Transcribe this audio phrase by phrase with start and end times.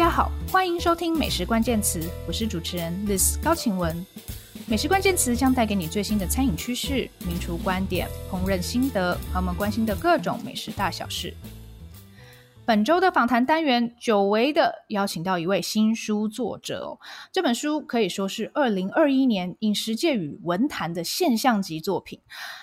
[0.00, 3.94] 大家好，欢迎收听美食关键词，我是主持人 Liz 高晴雯。
[4.66, 11.34] 美食关键词将带给你最新的餐饮趋势、名厨观点、烹饪心得，和我们关心的各种美食大小事。
[12.64, 16.98] 本周的访谈单元，久违的邀请到一位新书作者。
[17.30, 22.18] 这本书可以说是二零二一年饮食界与文坛的现象级作品。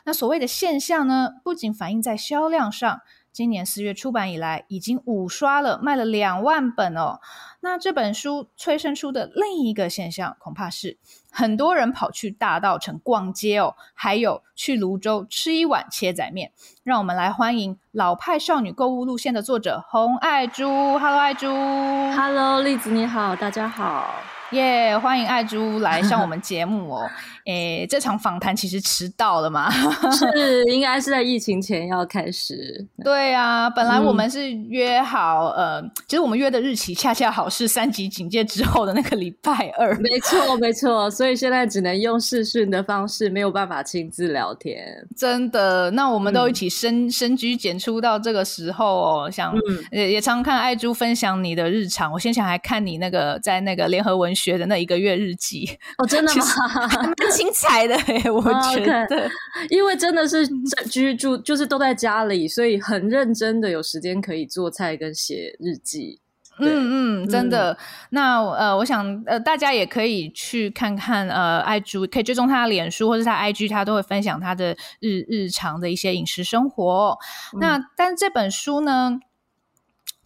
[0.06, 3.02] 那所谓的现象呢，不仅反映在销量上。
[3.38, 7.20] 今年四月出版以来，已经五刷了，卖了两万本哦。
[7.60, 10.98] 那这本书催生出的另一个现象，恐怕是
[11.32, 16.52] 很多人跑去大道城逛街哦，还有去泸州吃一碗切仔面。
[16.84, 20.98] 让我们来欢迎老派少女购物路线的作者洪爱珠。
[20.98, 21.48] Hello，爱珠。
[21.48, 24.16] Hello，栗子你好，大家好。
[24.52, 27.08] 耶，yeah, 欢迎爱珠来上我们节目哦。
[27.48, 29.72] 诶，这场访谈其实迟到了嘛？
[30.12, 32.86] 是，应该是在疫情前要开始。
[33.04, 39.96] 对啊，本来我们是约好，嗯、呃，其实我们约的日期恰恰好是三级警戒之后的那个礼拜二。
[40.00, 45.08] 没错，没错，所以现在只能用视讯的方式，没有办法亲自聊天。
[45.16, 49.32] 真的，那我们都一起深深居简出到这个时候哦。
[49.32, 49.56] 想
[49.92, 55.70] 也、嗯、也常看爱珠分享你的日常，我先前还看你那个在那个联合文学的那一个月日记。
[55.98, 56.46] 哦，真的吗？
[57.38, 59.30] 精彩的诶， 我觉得，okay,
[59.70, 60.48] 因为真的是
[60.90, 66.20] 居住，就是都在家里，所以很认真的有时间可以做菜跟写日记。
[66.60, 67.72] 嗯嗯，真的。
[67.74, 67.78] 嗯、
[68.10, 77.16] 那呃，我想呃，大家也可以去看看呃，爱珠可以追踪他的脸书或者他 IG，他都会分享他的日日常的一些饮食生活。
[77.54, 79.20] 嗯、那但是这本书呢，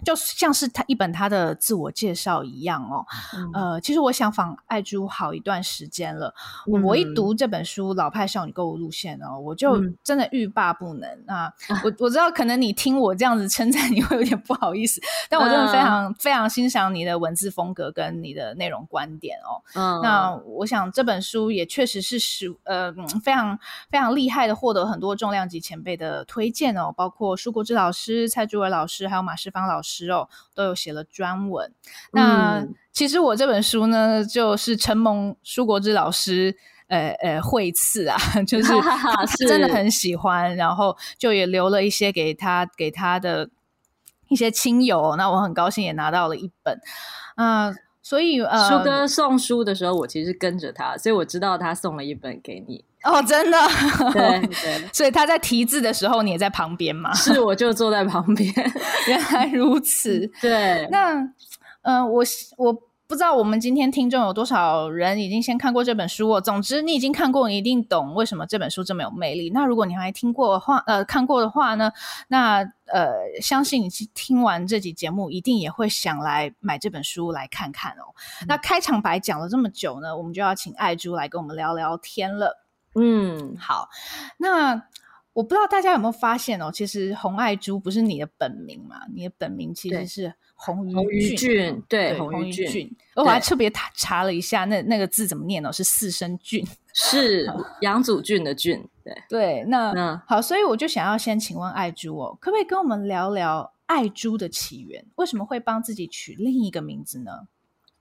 [0.03, 6.33] 就像是他一本他的自我介绍一样哦，嗯、呃，其实我想访爱珠好一段时间了。
[6.65, 11.53] 嗯、我一读这本书《老派少女购物路线》哦，我就真的欲罢不能、嗯、啊！
[11.83, 19.61] 我我知道可能你听我这样子称赞你会有点不好意思，但我真的非常、嗯、非常欣赏你的文字风格跟你的内容观点哦。
[19.75, 22.91] 嗯，那我想这本书也确实是使呃
[23.23, 23.57] 非常
[23.91, 29.90] 非常厉害的，获得很多重量级前辈的推荐哦，包括舒国志老师、蔡珠伟老师，还有马世芳老师。
[30.53, 31.71] 都有写了专文。
[32.11, 36.55] 那、嗯、其实我这本书呢，就是承蒙舒国志老师
[36.87, 43.49] 呃呃惠赐啊， 就是 他真的很喜欢，然后就也留了一些给他给他的
[44.27, 45.15] 一些亲友。
[45.15, 46.79] 那我很高兴也拿到了一本。
[47.35, 52.83] 啊、呃，所以呃，舒哥送书的时候，我其实跟着他，所以我知道他送了一本给你。
[53.03, 53.57] 哦，真的，
[54.13, 57.11] 对 对，所以他在题字的时候，你也在旁边吗？
[57.15, 58.53] 是，我就坐在旁边。
[59.07, 60.87] 原来如此，对。
[60.91, 61.15] 那，
[61.81, 62.23] 嗯、呃，我
[62.57, 62.77] 我
[63.11, 66.39] 不知道我们今天听众有多少人已经先看过这本书哦。
[66.39, 69.49] 总之，你已经看过，你一定懂为什么这本书这么有魅力。
[69.49, 71.91] 那如果你还听过的话，呃，看过的话呢，
[72.29, 73.11] 那呃，
[73.41, 78.15] 相信你听完这集节目，一定也会想来买这本书来看看哦。
[78.43, 82.63] 嗯、那开场白讲了这么久呢，我们就要请爱珠来跟我们聊聊天了。
[82.95, 83.89] 嗯，好。
[84.37, 84.83] 那
[85.33, 89.01] 我不知道大家有没有发现哦，其实洪爱珠不是你的本名嘛？
[89.13, 92.93] 你的本名其实是洪于俊，对，洪于峻。
[93.15, 95.71] 我还特别查了一下，那那个字怎么念哦？
[95.71, 97.49] 是四声俊， 是
[97.79, 98.85] 杨祖俊的俊。
[99.03, 105.05] 对对，那那好，所以我就想要先请问爱珠哦，可不可以跟我们聊聊爱珠的起源？
[105.15, 107.31] 为什么会帮自己取另一个名字呢？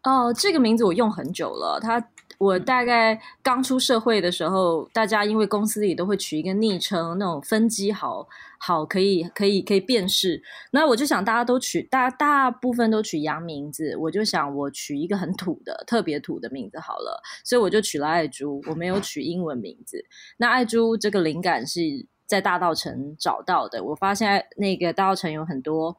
[0.02, 2.08] 哦，这个名字我用很久了，它。
[2.40, 8.26] 我大概刚出社会的时候，大家因为公司里都会取一个昵称，那种分机好
[8.58, 10.42] 好可以可以可以辨识。
[10.70, 20.02] 那我就想，大家都取大大部分都取洋名字，我就想我取一个很土的、特别土的名字好了，所以我就取了爱珠，我没有取英文名字。
[20.38, 21.82] 那爱珠这个灵感是
[22.24, 25.94] 在大道城找到的，我发现那个大道城有很多。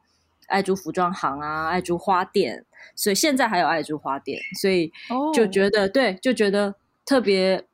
[0.52, 2.64] 爱珠服装行啊，爱珠花店，
[2.94, 4.92] 所以现在还有爱珠花店，所以
[5.34, 5.92] 就觉得、oh.
[5.92, 6.74] 对，就觉得
[7.06, 7.64] 特别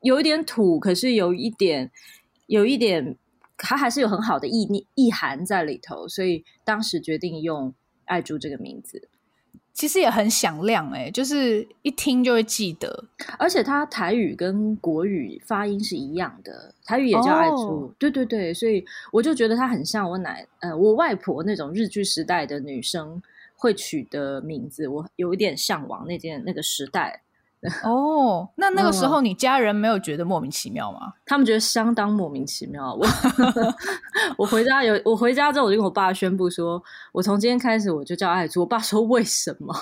[0.00, 1.90] 有一点土，可是有一点
[2.46, 3.16] 有一点，
[3.56, 7.74] 它还是有很好的意意涵在里头，所以当时决定用
[8.04, 9.08] 爱珠这个名字。
[9.74, 13.04] 其实也很响亮哎、欸，就是一听就会记得，
[13.38, 23.20] 而且它台语跟国语发音是一样的，台语也叫爱珠，哦、对对对，所以我就觉得它很像我奶呃我外婆那种日剧时代的女生
[23.56, 27.22] 会取的名字，我有一点向往那件那个时代。
[27.84, 31.12] 哦，那那个时候你家人没有觉得莫名其妙吗？
[31.24, 32.92] 他们觉得相当莫名其妙。
[32.94, 33.06] 我
[34.36, 36.82] 我回家有我回家之后，我就跟我爸宣布说，
[37.12, 38.62] 我从今天开始我就叫爱珠。
[38.62, 39.72] 我爸说为什么？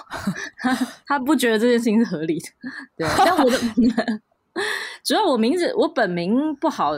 [0.59, 0.75] 他
[1.07, 2.49] 他不觉得这件事情是合理的。
[2.99, 3.59] 对，但我的
[5.03, 6.93] 主要我名字我本名不好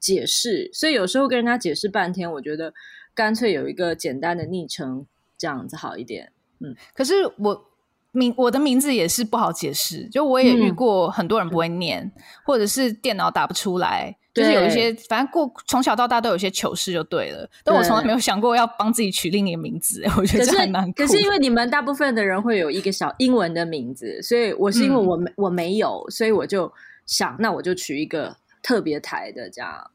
[0.00, 2.72] 解释，所以有时候跟人家解释半天，我觉得
[3.14, 5.04] 干脆有一个简单的昵称
[5.36, 6.32] 这样子好一点。
[6.60, 7.66] 嗯，可是我
[8.12, 12.12] 名我的名字也是不好解释，就我也遇过很多人不会念，嗯、
[12.44, 17.48] 或者是电脑打不出来，就是有一些反正过从小到大都有一些糗事就对了。
[17.64, 20.92] 但我从来没有想过要帮自己取另一个名字，我觉得这还蛮酷。
[20.92, 26.70] 可是因为你们大部分的人会有一个小英文的名字，所以我是因为我没、嗯、我没有，所以我就
[27.06, 29.90] 想那我就取一个特别台的这样。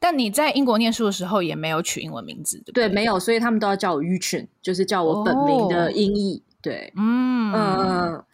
[0.00, 2.88] 但你在英国念书的时候也没有取英文名字，对不对？
[2.88, 6.42] 对，没有，所以他们都要叫我 Yuchun，就是叫我本名的音译。
[6.44, 8.24] 哦、对，嗯嗯。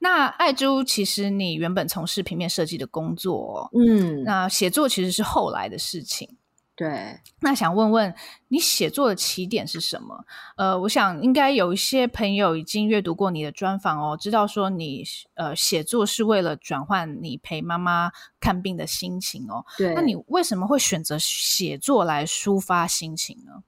[0.00, 6.36] 那爱珠，其实你原本从事平面设计的工作，嗯，那写作其实是后来的事情。
[6.76, 8.14] 对，那想问问
[8.46, 10.24] 你写作的起点是什么？
[10.56, 15.02] 呃，我想应该有一些朋友已经阅读过你的专访哦，知道说你
[15.34, 19.66] 呃写作是为了转换你陪妈妈看病的心情哦。
[19.76, 23.64] 对，那你为什么会选择写作来抒发心情呢？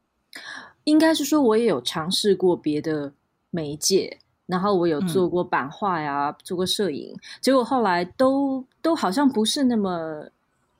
[0.85, 3.12] 应该是说我也有尝试过别的
[3.50, 10.26] 媒介，然后我有做过版画呀，嗯、做过摄影，结果后来都都好像不是那么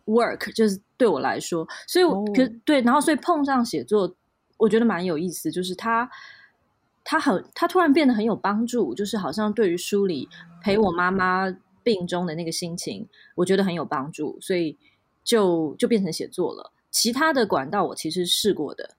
[0.07, 0.81] work，就是。
[1.01, 4.15] 对我来说，所以我可对，然后所以碰上写作，
[4.59, 5.51] 我觉得蛮有意思。
[5.51, 6.07] 就是他，
[7.03, 10.29] 他很，他突然变得很有帮助，就是好像对于梳理
[10.63, 11.51] 陪我妈妈
[11.83, 14.77] 病中的那个心情，我觉得很有帮助，所以
[15.25, 16.71] 就就变成写作了。
[16.91, 18.97] 其他的管道我其实试过的。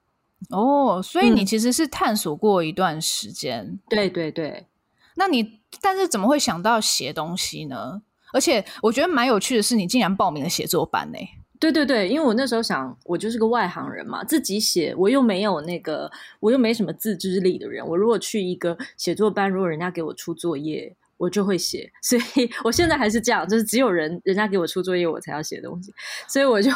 [0.50, 3.60] 哦，所以你其实是探索过一段时间。
[3.64, 4.66] 嗯，对对对。
[5.14, 8.02] 那你但是怎么会想到写东西呢？
[8.32, 11.18] 而且我觉得蛮有趣的是，你竟然报名了写作班呢。
[11.60, 16.10] 对对对，因为我那时候想，我就是个外行人嘛，自己写，我又没有那个，
[16.40, 17.86] 我又没什么自制力的人。
[17.86, 21.92] 我如果去一个写作班，如果人家给我出作业，我就会写。
[22.02, 25.92] 所以我现在还是这样，就是只有人人家给我出作业，我才要写东西。
[26.26, 26.72] 所以我就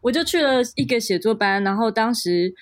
[0.00, 2.52] 我就去了一个写作班，然后当时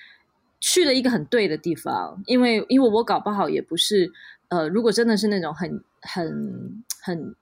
[0.59, 4.11] 去了一个很对的地方，因为因为我搞不好也不是
[4.49, 7.35] 呃，如果真的是那种很很很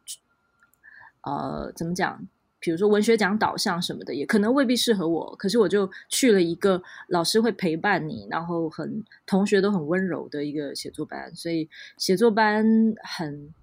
[1.22, 2.28] 呃，怎么讲？
[2.60, 5.36] 比如说文学奖导向什么的，也可能未必适合我。
[5.36, 12.66] 可是我就去了一个老师会陪伴你，然后很同学都很温柔的一个写作班，所以写作班
[13.04, 13.54] 很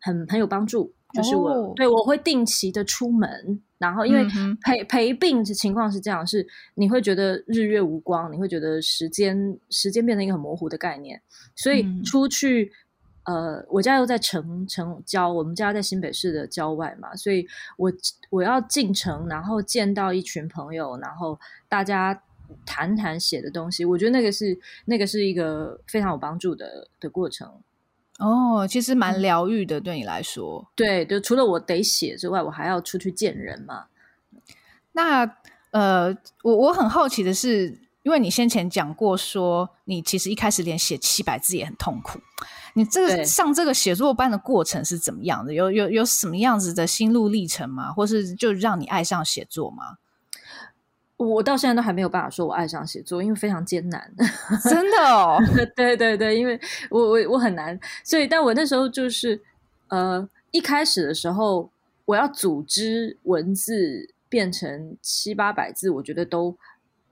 [0.00, 0.92] 很很有帮助。
[1.12, 4.26] 就是我、哦、对我会定期的出门，然后因为
[4.62, 11.20] 陪陪病的情况是这样，是你会觉得日月无光，你会觉得时间时间变成一个很模糊的概念，
[11.54, 12.72] 所以出去。
[13.26, 17.46] 呃，我家又在城城郊，我们家在新北市的郊外嘛，所以
[17.78, 17.90] 我
[18.28, 22.22] 我要进城，然后见到一群朋友，然后大家
[22.66, 24.54] 谈谈写的东西，我觉得那个是
[24.84, 27.50] 那个是一个非常有帮助的的过程。
[28.18, 33.86] 哦，其实蛮疗愈的，对你来说，对，就除了我得写之外，我还要出去见人嘛。
[34.92, 35.28] 那
[35.72, 42.20] 呃，我我很好奇的是，因为你先前讲过说，你其实一开始连写七百字也很痛苦。
[42.74, 45.52] 你这个上这个写作班的过程是怎么样的？
[45.52, 47.92] 有有有什么样子的心路历程吗？
[47.92, 49.96] 或是就让你爱上写作吗？
[51.16, 54.12] 我到现在都还没有办法说我爱上写作，因为非常艰难。
[54.64, 55.38] 真的哦？
[55.76, 56.58] 对对对，因为
[56.90, 59.40] 我我我很难，所以但我那时候就是
[59.88, 61.70] 呃，一开始的时候
[62.04, 66.56] 我要组织文字变成七八百字，我觉得都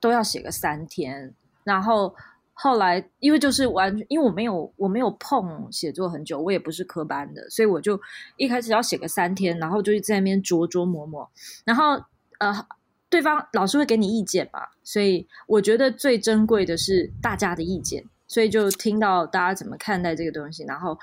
[0.00, 2.14] 都要写个三天，然后。
[2.54, 8.00] 后来，因为就是完全，因为我没有我没有碰写作很久，我也不是科班的，所以我就
[8.36, 11.28] 一开始要写个三天，然后就在那边琢琢磨磨，
[11.64, 11.94] 然后
[12.38, 12.54] 呃，
[13.12, 20.98] 对方老师会给你意见嘛，所以我觉得最珍贵的是大家的意见，所以就听到大家怎么看待这个东西，然后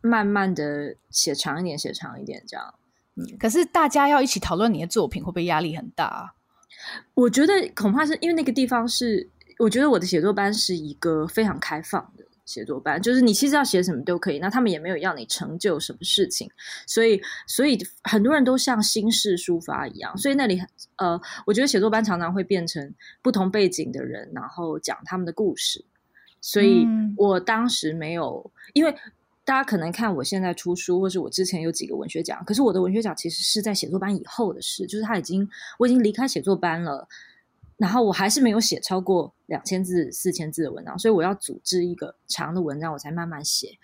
[0.00, 2.74] 慢慢的写长一点，写长一点这样。
[3.16, 6.34] 嗯，可是大家要一起讨论你的作品，会不会压力很大啊？
[7.14, 9.28] 我觉得恐怕是因为那个地方是。
[9.58, 14.38] 我觉得我的写作班是一个非常开放的写作班，就是你其实要写什么都可以。
[14.38, 16.50] 那他们也没有要你成就什么事情，
[16.86, 20.16] 所以所以很多人都像新式抒发一样。
[20.16, 20.58] 所以那里
[20.96, 25.84] 呃，我觉得写作班常常会变成不同背景的人，然后讲他们的故事。
[26.40, 26.86] 所以
[27.18, 28.92] 我当时没有，因为
[29.44, 35.46] 大家可能看我现在出书，或是我之前有几个文学奖，可是我的文学奖其实是在写作班以后的事，就是他已经
[35.78, 37.06] 我已经离开写作班了。
[37.78, 43.78] 然后我还是没有写超过两千字、四千字的文章，所以我要组织一个长的文章，我才慢慢写，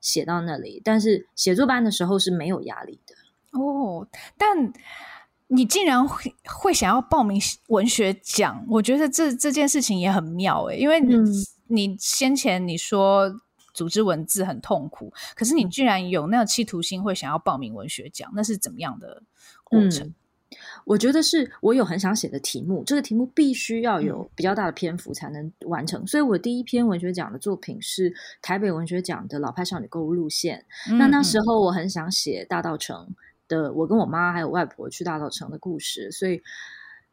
[0.00, 0.82] 写到那里。
[0.84, 3.14] 但是写作班的时候是没有压力的
[3.58, 4.08] 哦。
[4.36, 4.72] 但
[5.46, 11.26] 你竟然会会想要报名文学奖，我觉得这这件事情也很妙诶，因为你、嗯、
[11.68, 13.32] 你先前你说
[13.72, 19.22] 组织文字很痛苦，可是你居然有那个企图心，会想要报名文学奖，那是怎么样的
[19.62, 20.08] 过程？
[20.08, 20.14] 嗯
[20.86, 26.00] 我觉得是我有很想写的题目，这个题目必须要有比较大的篇幅才能完成。
[26.04, 30.64] 嗯、所以我第一篇文学奖的作品是台北文学奖的老派少女购物路线。
[30.88, 33.08] 嗯、那那时候我很想写大道城
[33.48, 36.12] 的，我跟我妈还有外婆去大道城的故事。
[36.12, 36.40] 所以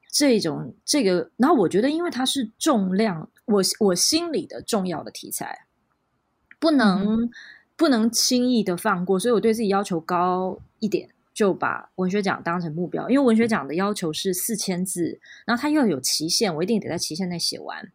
[0.07, 5.65] 这种这个，然后我觉得因为它是重量，我我心里的重要的题材，
[6.59, 7.31] 不能、嗯、
[7.75, 11.09] 不能轻易的放过，所以我对自己要求高一点。
[11.33, 17.91] 就把文学奖当成目标，因为文学奖的要求是四千字，然后它又有期限，我一定得在期限内写完。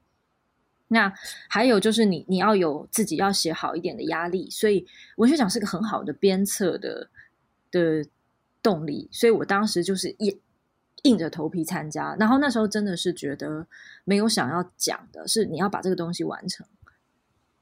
[0.88, 1.12] 那
[1.48, 7.08] 还有就是你你要有自己要写好一点的压力，所以文学奖是个很好的鞭策的
[7.70, 8.04] 的
[8.62, 9.08] 动力。
[9.12, 10.40] 所以我当时就是硬
[11.02, 13.66] 硬着头皮参加，然后那时候真的是觉得
[14.04, 16.66] 没有想要讲的，是你要把这个东西完成。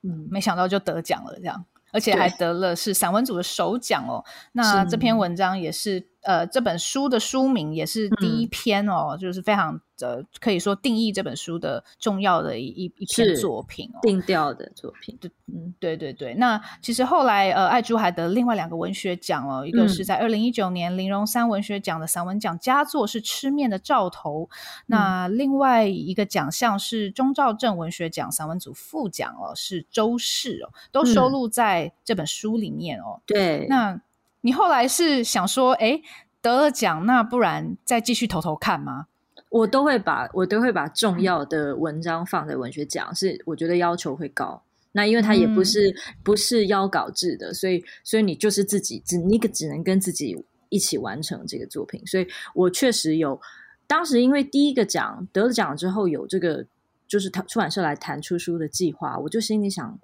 [0.03, 1.67] 嗯，没想到就得奖了，这样。
[1.97, 4.23] 而且还得了是散文组的首奖哦。
[4.53, 6.07] 那这篇文章也是。
[6.27, 15.17] 呃，这本书的书名也是第一篇哦，嗯、就是非常的可以说定义这本书的重要的一一一篇作品哦，定调的作品。
[15.21, 16.35] 对，嗯，对对对。
[16.35, 24.53] 那其实后来呃，爱珠还得另外两个文学奖哦，一个是在二零一九年林荣三文学奖的散文奖佳作是《吃面的兆头》，嗯，
[24.87, 33.19] 那另外一个奖项是钟兆镇文学奖散文组副奖哦，是《周氏》哦，都收录在这本书里面哦。
[33.19, 34.01] 嗯、对，那。
[34.43, 36.01] 你后来是想说，哎，
[36.41, 39.07] 得了奖，那不然再继续偷偷看吗？
[39.51, 44.63] 我都会把我都会把重要的文章放在文学奖，是我觉得要求会高。
[44.93, 52.05] 那因为它也不是、嗯、不是邀稿制的，所以所以你就是自己只你可只能跟自己一起完成这个作品。
[52.07, 53.41] 所以我确实有
[53.87, 56.67] 当时因为第一个奖得了奖之后有这个
[57.07, 59.99] 就是他出版社来谈出书的计划，我就心里想，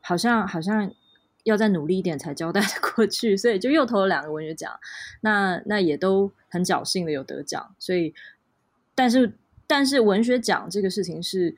[0.00, 0.92] 好像好像。
[1.44, 4.70] 要再努力一点才交代的过去，所以就又投了两个文学奖，
[5.22, 8.12] 那那也都很侥幸的有得奖，所以
[8.94, 11.56] 但是但是文学奖这个事情是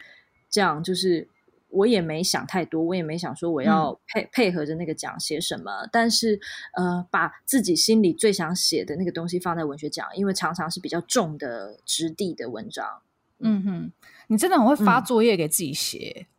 [0.51, 1.29] 这样，就是
[1.69, 6.39] 我也没想太多，我也没想说我要配、嗯、配合着那个奖写什么，但是
[6.75, 13.03] 呃把自己心里最想写的那个东西放在文学奖，因为常常是比较重的质地的文章。
[13.39, 13.93] 嗯哼，
[14.29, 16.27] 你真的很会发作业给自己写。
[16.29, 16.32] 嗯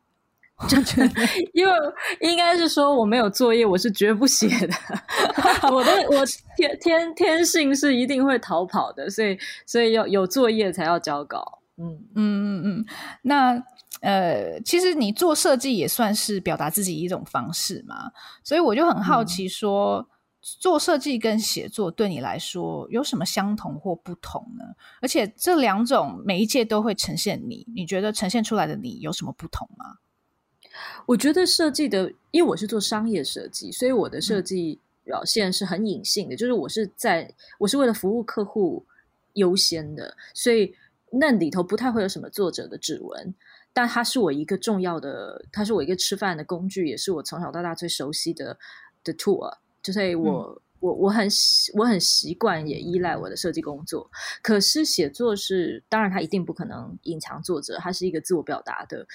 [0.68, 1.22] 就觉得，
[1.54, 1.74] 因为
[2.22, 4.74] 应该是说我没有作业，我是绝不写的。
[5.72, 6.26] 我的我
[6.58, 11.60] 天天天性是一定会逃跑的，所以所以要有作业才要交稿。
[11.78, 12.86] 嗯嗯嗯嗯。
[13.24, 13.64] 那
[14.02, 18.12] 呃，其实你做设计也算是表达自己一种方式嘛，
[18.44, 20.06] 所以我就很好奇说，嗯、
[20.60, 24.66] 做设计跟写作对你来说有什么相同或不同呢？
[25.02, 29.86] 而且这两种每一届都会呈现你，你觉得呈现出来的你有什么不同吗？
[31.06, 38.86] 我觉得设计的，因为我是做商业设计，所以我的设计表现是很隐性的，嗯、就是我是在我是为了服务客户
[39.34, 40.74] 优先的，所以
[41.12, 43.36] 那里头不太会有什么作者的指纹，
[43.72, 48.58] 但它是我一个重要的，它是我一个吃饭的工具，也是我从小到大最熟悉的
[49.04, 51.28] 的 tool，就是我、嗯、我我很
[51.76, 54.10] 我很习惯也依赖我的设计工作。
[54.42, 59.06] 可是写作是，当然它一定不可能隐藏作者，它是一个自我表达的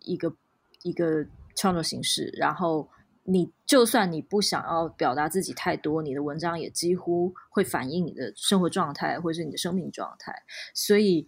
[0.00, 0.34] 一个。
[0.82, 2.88] 一个创作形式，然后
[3.24, 10.32] 你就算你不想要表达自己太多，你的文章也几乎会反映你的生活状态或者是你的生命状态。
[10.74, 11.26] 所以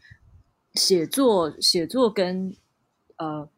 [0.74, 2.56] 写作写作跟
[3.16, 3.48] 呃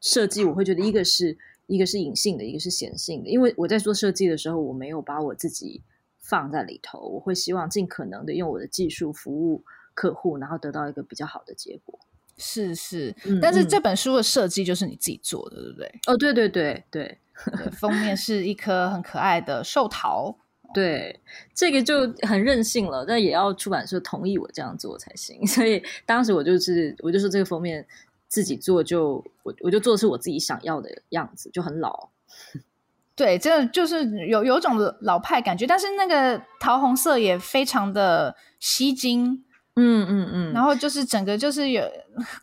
[0.00, 3.28] 设计，我会觉得一个是一个是隐性的，一个是显性的。
[3.28, 5.82] 因为我在做设计的时候，我没有把我自己
[6.18, 9.62] 放在里头，我会希望尽可能的用我的技术服务
[9.94, 12.00] 客户，然后得到一个比较好的结果。
[12.44, 16.00] 是是，但是这本书的设计就是你自己做的，嗯、对不对？
[16.08, 20.36] 哦，对对对对，对，封面是一颗很可爱的寿桃，
[20.74, 21.20] 对，
[21.54, 25.46] 这个就很任性了，但也要出版社同意我这样做才行。
[25.46, 27.86] 所以当时我就是，我就说这个封面
[28.26, 32.08] 自己做就，就我我就做的是我自己想要的样子，就很老。
[33.14, 39.44] 对，真的就是有有种老派感觉，但是那个桃红色也非常的吸睛。
[39.76, 41.82] 嗯嗯嗯，然后就是整个就是有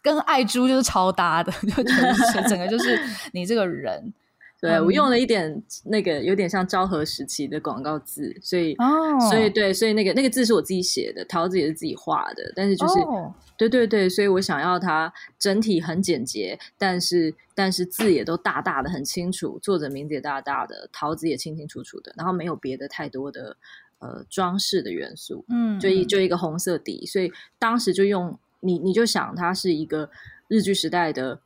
[0.01, 2.99] 跟爱珠就是超搭的，就觉得整个就是
[3.33, 4.11] 你这个人。
[4.61, 23.55] 对、嗯、我用了一点那个有点像昭和时期的广告字，所以哦，所以对，所以那个那个字是我自己写的，桃子也是自己画的，但是就是、哦、对对对，所以我想要它整体很简洁，但是但是字也都大大的很清楚，作者名字也大大的，桃子也清清楚楚的，然后没有别的太多的。
[23.99, 30.09] 呃，装饰的元素，嗯，就一就一个红色底，所以当时就用你，你就想它是一个
[30.47, 31.41] 日剧时代的，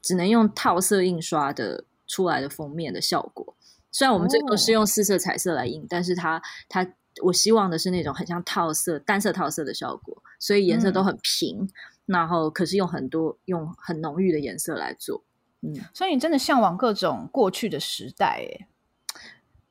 [0.00, 3.54] 只能用套色印刷的出来的封面的效果。
[3.92, 6.86] 虽然我们最后是用四色彩色来印，哦、但是它它
[7.22, 11.68] 我希望的是那种很像套色单色套色的效果，所以颜色都很平，嗯、
[12.06, 15.22] 然后可是用很多用很浓郁的颜色来做。
[15.62, 18.68] 嗯，所以你真的向往各种过去的时代，哎，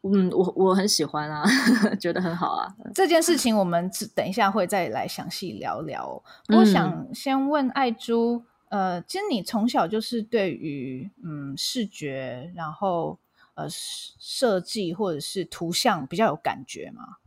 [0.03, 1.43] 嗯，我我很喜欢啊，
[1.99, 2.73] 觉得很好啊。
[2.95, 6.23] 这件事情我们等一下会再来详细聊聊。
[6.47, 13.19] 我想先问爱珠，呃，其实你从小就是对于嗯视觉，然后
[13.55, 17.17] 呃设计或者是图像比较有感觉吗？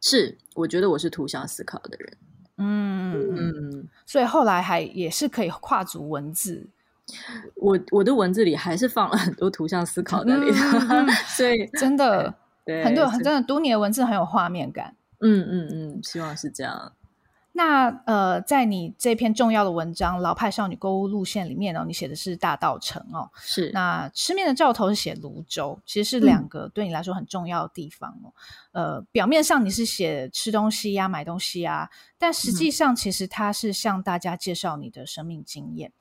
[0.00, 2.16] 是，我觉得我是图像思考的人。
[2.58, 6.68] 嗯嗯嗯，所以后来还也是可以跨足文字。
[7.56, 12.34] 我我的文字里还是放了很多图像思考在里头，嗯、 所以真的
[12.84, 14.94] 很多很真的读你的文字很有画面感。
[15.20, 16.92] 嗯嗯嗯，希望是这样。
[17.52, 28.32] 那呃，在你这篇重要的文章《老派少女购物路线》里面哦，你写的是大道城哦，是那吃面的兆头是写泸州，其实是两个对你来说很重要的地方哦。
[28.72, 35.90] 嗯、呃，表面上你是写吃东西呀、买东西啊，但实际上其实它是向大家介绍你的生命经验。
[35.90, 35.92] 嗯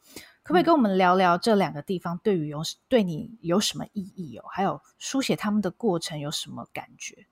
[0.50, 4.46] 可不可以跟我们聊聊这两个地方对于有对你有什么意义哦？
[4.50, 7.28] 还有书写他们的过程有什么感觉？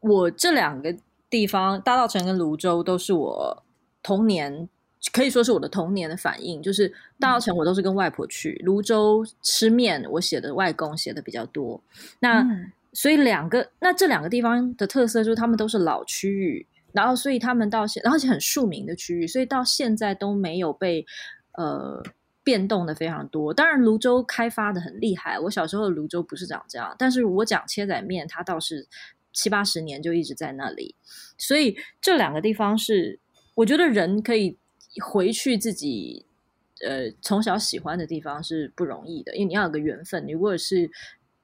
[0.00, 0.92] 我这两个
[1.30, 3.62] 地方，大道城跟泸州，都是我
[4.02, 4.68] 童年
[5.12, 6.60] 可以说是我的童年的反应。
[6.60, 11.80] 就是大道城我都是跟外婆去，泸州吃面，我写的外公写的比较多。
[12.18, 21.06] 那、嗯、所以两个，那这两个地方的特色就是他们都是老区域，然后所以他们到现，然后是很庶民的区域，所以到现在都没有被。
[21.56, 22.02] 呃，
[22.42, 23.54] 变动的非常多。
[23.54, 25.38] 当然，泸州开发的很厉害。
[25.38, 28.86] 我小时候的泸州不是长这样，但是我讲切仔面，它倒是
[29.32, 30.94] 七八十年就一直在那里。
[31.38, 33.20] 所以这两个地方是，
[33.54, 34.58] 我觉得人可以
[35.00, 36.26] 回去自己
[36.84, 40.26] 呃从小喜欢的地方是不容易的，因为你要有个缘分。
[40.26, 40.90] 你如果是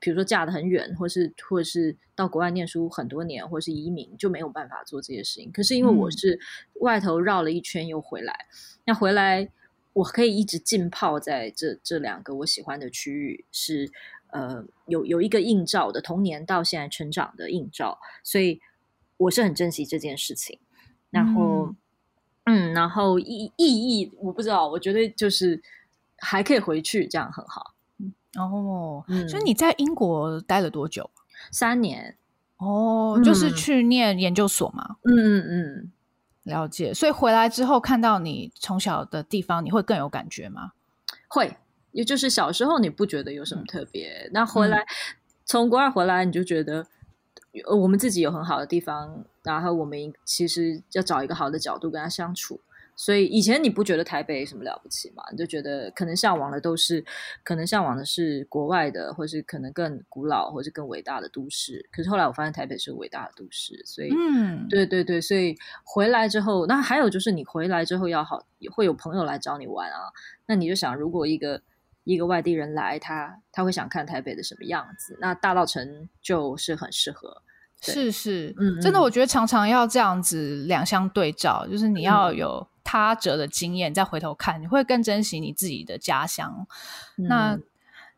[0.01, 5.51] 比如说嫁得很远，或是或是到国外念书很多年，或是移民，就没有办法做这些事情。
[5.53, 6.39] 可是因为我是
[6.81, 9.49] 外头绕了一圈又回来，嗯、那回来。
[9.93, 13.91] 我可以一直浸泡在这这两个我喜欢的区域，是
[14.29, 18.61] 呃有有一个映照的童年到现在成长的映照，所以
[19.17, 20.59] 我是很珍惜这件事情。
[21.11, 21.75] 然后，
[22.45, 25.61] 嗯，嗯，然后意意义我不知道，我觉得就是
[26.19, 27.75] 还可以回去，这样很好。
[28.39, 31.11] 哦，嗯，所以你在英国待了多久？
[31.51, 32.17] 三年。
[32.59, 34.99] 哦，就是去念研究所嘛？
[35.03, 35.93] 嗯嗯嗯。
[36.51, 40.73] 了解，所以回来之后看到你从小的地方，你会更有感觉吗？
[41.29, 41.57] 会，
[41.93, 44.85] 也就是小时候你不觉得有什么特别，那、嗯、回来
[45.47, 46.87] 从国外回来，你就觉得
[47.79, 52.61] 我们自己有很好的地方，然后我们其实要找一个好的角度跟他相处。
[53.01, 55.25] 所以以前你不觉得台北什么了不起嘛？
[55.33, 57.03] 你就觉得可能向往的都是，
[57.43, 61.89] 可能向往的是国外的，或是可能更古老，或是更伟大的都市。
[61.91, 70.13] 可是后来我发现台北是个伟大的都市，所以，嗯，对对对，所以回来之后，那还有就是你回来之后要好，会有朋友来找你玩啊。
[70.45, 71.63] 那你就想，如果一个
[72.05, 75.17] 一个外地人来，他他会想看台北的什么样子？
[75.23, 77.41] 那大稻城就是很适合。
[77.81, 82.69] 是是，嗯，真的，我觉得常常要这样子两相对照，就是你要有。
[82.91, 86.67] 他者的经验，再回头看，你会更珍惜你自己的家乡。
[87.19, 87.57] 嗯、那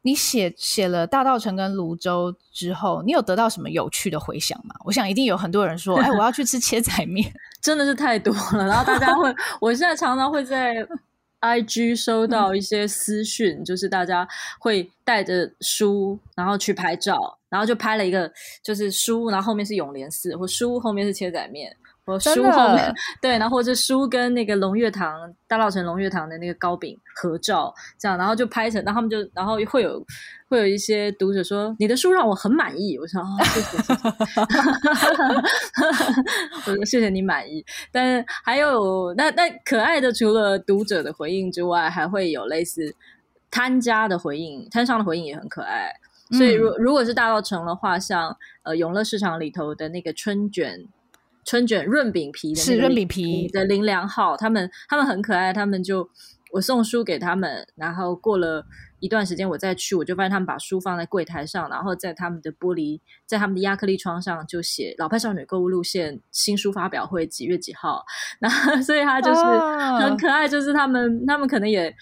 [0.01, 4.75] 你写写了大稻城跟泸州之后，你有得到什么有趣的回响吗？
[4.87, 7.31] 我想一定有很多人说：“哎，我要去吃切仔面。”
[7.61, 8.67] 真的是太多了。
[8.67, 10.75] 然后大家会， 我现在常常会在
[11.43, 14.27] IG 收到一些私讯，嗯、就是大家
[14.59, 18.33] 会带着书，然后去拍照，然后就拍了一个，
[18.63, 21.77] 就是书，然后后面是永联寺，或书后面是切仔面。
[22.05, 22.93] 我书后面。
[23.21, 30.05] 对，然后或者书跟那个龙月堂大稻城龙月堂的那个糕饼合照，这样，然后就拍成，然后他们就，然后会有
[30.49, 34.01] 会有一些读者说你的书让我很满意，我说哦，谢谢，谢谢。
[36.73, 42.93] 我说谢谢你满意，但是还有那那可爱的，除了读者的回应之外，还会有类似
[43.49, 45.93] 摊家的回应，摊商的回应也很可爱，
[46.33, 50.85] 所以如如果是大稻城的话，像呃永乐市场里头的那个春卷。
[51.45, 56.09] 春卷润饼皮的是润饼皮的林良浩，他们他们很可爱，他们就
[56.53, 58.65] 我送书给他们，然后过了
[59.01, 68.05] 一段时间我再去，我就发现他们把书放在柜台上，然后在他们的玻璃，在他们的亚克力窗上就写“老派少女购物路线”新书发表会几月几号，
[68.39, 69.41] 然后所以他就是
[70.01, 71.29] 很可爱，就是他们、oh.
[71.29, 71.95] 他们可能也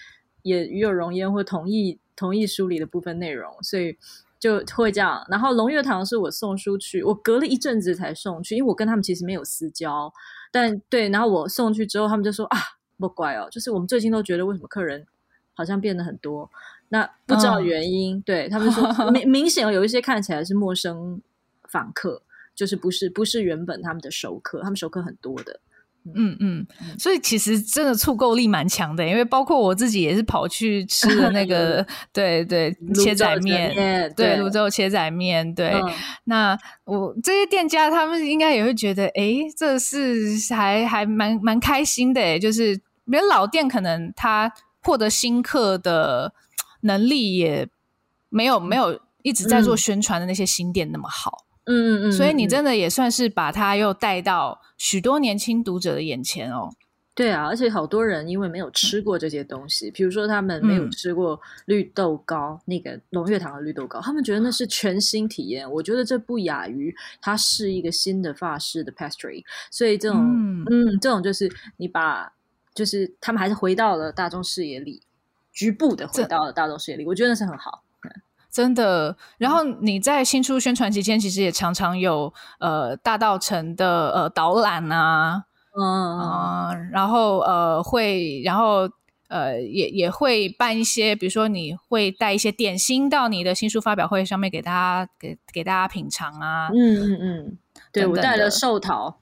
[0.43, 3.97] 也与有荣焉或同意同意书里的部分内容，所以。
[4.41, 10.11] 就会这样，然后龙月堂是我送书去，我隔了一阵子才送去，因为我跟他们其实没有私交，
[10.51, 12.57] 但对，然后我送去之后，他们就说啊，
[12.97, 15.05] 不乖哦，就是我们最近都觉得为什么客人
[15.53, 16.49] 好像变得很多，
[16.89, 21.21] 那不知道原因，嗯、对他们说 明明显有一些看起来是陌生
[21.69, 22.23] 访客。
[22.53, 25.57] 就是不是不是原本他们的熟客，他们熟客很多的。
[26.15, 35.69] 嗯嗯，所以其实真的促购力蛮强的，因为包括我自己也是跑去吃了那个， 对对，切仔面，对泸州切仔面，对。
[35.69, 46.33] 嗯、那我这些店家他们应该也会觉得，哎，这是还还蛮蛮开心的，就是别人老店可能他获得新客的
[46.81, 47.67] 能力也
[48.29, 51.45] 没有没有一直在做宣传的那些新店那么好。
[51.65, 56.69] 嗯嗯嗯，嗯，所以你真的也算是把它又带到许多年轻读者的眼前哦。
[57.13, 65.69] 对啊，而且好多人因为没有吃过这些东西，比如说他们没有吃过绿豆糕，嗯、那个龙悦堂的绿豆糕，他们觉得那是全新体验。
[65.69, 69.43] 我觉得这不亚于它是一个新的法式的 pastry。
[69.69, 72.31] 所以这种嗯，嗯，这种就是你把，
[72.73, 75.01] 就是他们还是回到了大众视野里，
[75.51, 77.83] 局部的回到了大众视野里，我觉得那是很好。
[78.51, 85.45] 真的，然后你在新书宣传期间，其实也常常有呃大道城的呃导览啊，
[85.79, 88.89] 嗯然后呃会，然后
[89.29, 97.57] 呃也也会办一些，比如说你会带一些点心到你的新书发表会上面给大家给给大家品尝啊，嗯嗯嗯，
[97.93, 99.17] 对，我带了寿桃，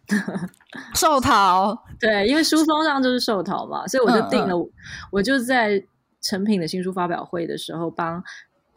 [0.95, 4.69] 寿桃， 对，因为书封上就是寿桃嘛，所以我就定了，嗯嗯、
[5.11, 5.83] 我就在
[6.19, 8.23] 成品的新书发表会的时候帮。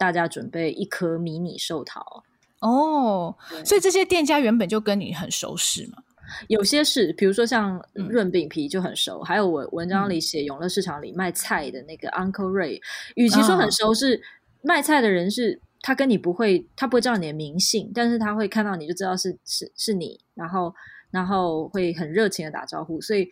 [0.03, 2.23] 大家准备一颗迷你寿桃
[2.59, 3.35] 哦，
[3.65, 6.03] 所以这些店家原本就跟你很熟识嘛？
[6.47, 12.81] 有些是，比如说像润饼皮就很熟，嗯、还有我文章里写永乐市场里卖菜的那个 Uncle Ray，
[13.15, 14.21] 与其说很熟，是
[14.61, 20.73] 卖菜的人是他跟你不会，他不会知道你的名姓，但是他会看到你就知道是是是你，然后
[21.11, 23.29] 然后会很热情的打招呼，所以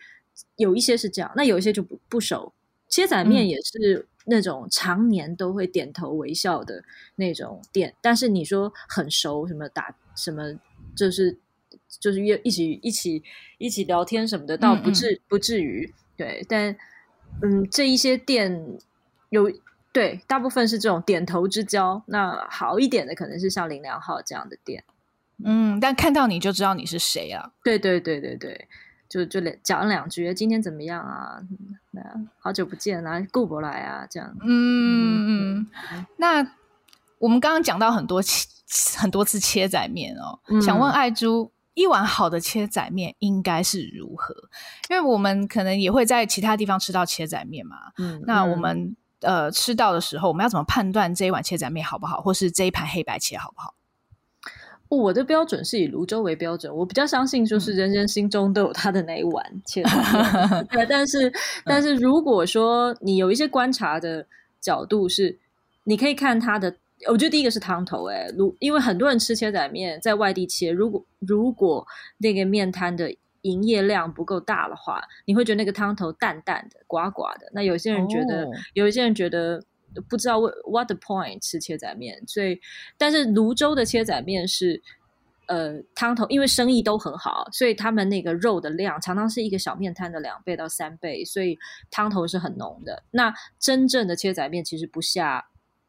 [0.56, 2.52] 有一些是这样，那有一些就不不熟。
[2.88, 4.06] 切仔面也是。
[4.24, 6.84] 嗯那种常年都会点头微笑的
[7.16, 10.58] 那种店，但是你说很熟，什么打什么，
[10.96, 11.38] 就是
[12.00, 13.22] 就是约一起一起
[13.58, 15.92] 一起聊天什么的，倒不至嗯嗯不至于。
[16.16, 16.76] 对，但
[17.42, 18.78] 嗯，这一些店
[19.30, 19.50] 有
[19.92, 22.02] 对，大部分是这种点头之交。
[22.06, 24.84] 那好一点的可能是像林良浩这样的店，
[25.44, 27.52] 嗯，但看到你就知道你是谁啊？
[27.64, 28.68] 对对对对对。
[29.12, 31.38] 就就讲两句，今天怎么样啊？
[32.38, 34.34] 好久不见啊，顾不来啊，这样。
[34.40, 36.06] 嗯嗯嗯。
[36.16, 36.38] 那
[37.18, 38.48] 我们刚刚讲到很多切
[38.96, 44.34] 很多次切仔面哦，嗯、想问爱珠，一碗好的切仔面应该是如何？
[44.88, 47.76] 因为我们可能也会在其他地方吃到切仔面嘛。
[47.98, 48.22] 嗯。
[48.26, 53.74] 那我们、嗯、呃吃到的时候，我们要怎么判断这一碗切仔面好不好，或是这一盘黑白切好不好？
[54.96, 60.66] 我的标准是以泸州为标准，我比较相信，就是人人心中都有他的那一碗切仔面。
[60.70, 61.32] 对，但是，
[61.64, 64.26] 但是如果说你有一些观察的
[64.60, 65.38] 角度是，
[65.84, 66.74] 你可以看它的，
[67.08, 71.86] 我觉得第一个是汤头，哎，如因为很多人吃切仔面在外地切，如果如果
[72.18, 77.50] 那个面摊的营业量不够大的话，你会觉得那个汤头淡淡的、寡寡的。
[77.52, 79.62] 那有些人觉得，哦、有一些人觉得。
[80.08, 82.60] 不知道 what the point 吃切仔面，所以
[82.96, 84.80] 但是泸州的切仔面是
[85.48, 91.58] 呃汤头，因为生意都很好，所以他们那个肉的量常常是一个小面摊的两倍到三倍，所以
[91.90, 93.02] 汤头是很浓的。
[93.10, 95.48] 那真正的切仔面其实不下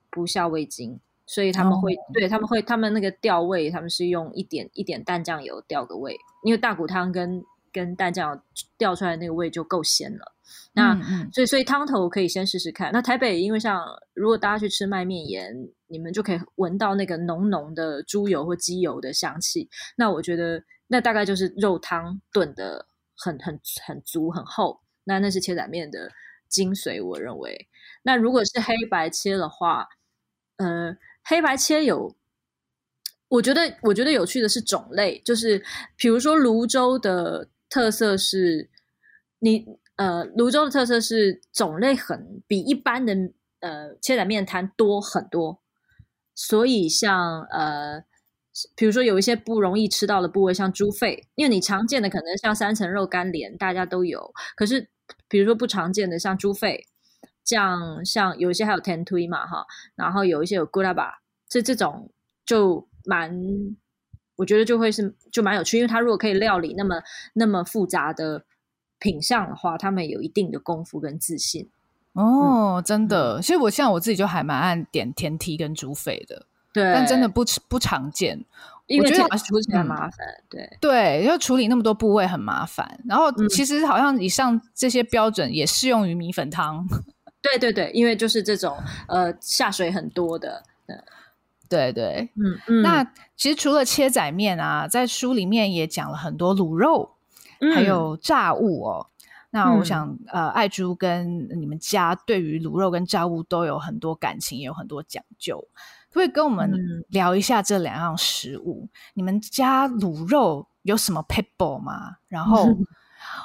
[0.10, 8.42] 不下味精，所以他们会、哦、对他们会他们那个调味，他们是用一点一点淡酱油调个味，因为大骨汤跟跟淡酱油
[8.78, 10.33] 调出来的那个味就够鲜了。
[10.74, 12.92] 那、嗯、所以所以汤头可以先试试看。
[12.92, 15.54] 那台北因为像如果大家去吃卖面盐，
[15.88, 19.70] 你们就可以闻到那个浓浓的猪油或鸡油的香气。
[19.96, 24.82] 那我觉得那大概就是肉汤炖的很很很足很厚。
[25.04, 26.10] 那那是切仔面的
[26.50, 27.68] 精髓，我认为。
[28.02, 29.88] 那如果是黑白切的话，
[30.58, 32.16] 呃，黑白切有，
[33.28, 35.64] 我觉得我觉得有趣的是种类，就是
[35.96, 38.70] 比如说泸州的特色是
[39.38, 39.66] 你。
[39.96, 43.14] 呃，泸州的特色是种类很比一般的
[43.60, 45.62] 呃切仔面摊多很多，
[46.34, 48.04] 所以像呃，
[48.76, 54.90] 比如说有一些不容易吃到的部位，像猪肺，因为你常见的可能像三层肉干连大家都有，可是
[55.28, 56.88] 比如说不常见的像猪肺，
[57.46, 62.12] 像像有一些还有天推嘛哈，然后有一些有咕拉巴，这这种
[62.48, 63.40] 就蛮，
[64.38, 67.00] 我觉得就会是就蛮有趣，因为它如果可以料理那么
[67.34, 68.44] 那么复杂的。
[69.04, 71.68] 品相的话，他们有一定的功夫跟自信
[72.14, 73.42] 哦，嗯、真的。
[73.42, 78.40] 其实我像我自己就还蛮爱点天梯跟猪肺的，对，但真的不不常见，
[78.88, 82.98] 因为我觉得处理起来麻烦，嗯、对对，要处理那么多部位很麻烦。
[83.06, 86.88] 然后其实好像以上这些标准也适用于米粉汤，
[87.44, 88.78] 对对对，因为就是这种
[89.10, 90.64] 呃下水很多的，
[91.68, 92.82] 对对，嗯嗯。
[92.84, 93.04] 那
[93.36, 97.13] 其实除了切仔面啊，在书里面也讲了很多卤肉，嗯、
[97.72, 99.08] 还有炸物哦。
[99.52, 105.60] 那我想，嗯、呃，爱珠跟你们家对于卤肉跟炸物都有很多感情，也有很多讲究，
[106.10, 108.82] 可不可以跟我们聊一下这两样食物？
[108.86, 112.18] 嗯、你们家卤肉有什么撇步吗？
[112.28, 112.88] 然后， 嗯、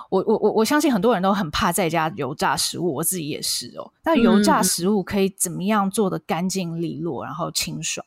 [0.09, 3.93] 我我我我相信很多人都很怕在家油炸食物，我自己也是哦。
[4.03, 8.07] 那油炸食物可以怎么样做的干净利落，然后清爽？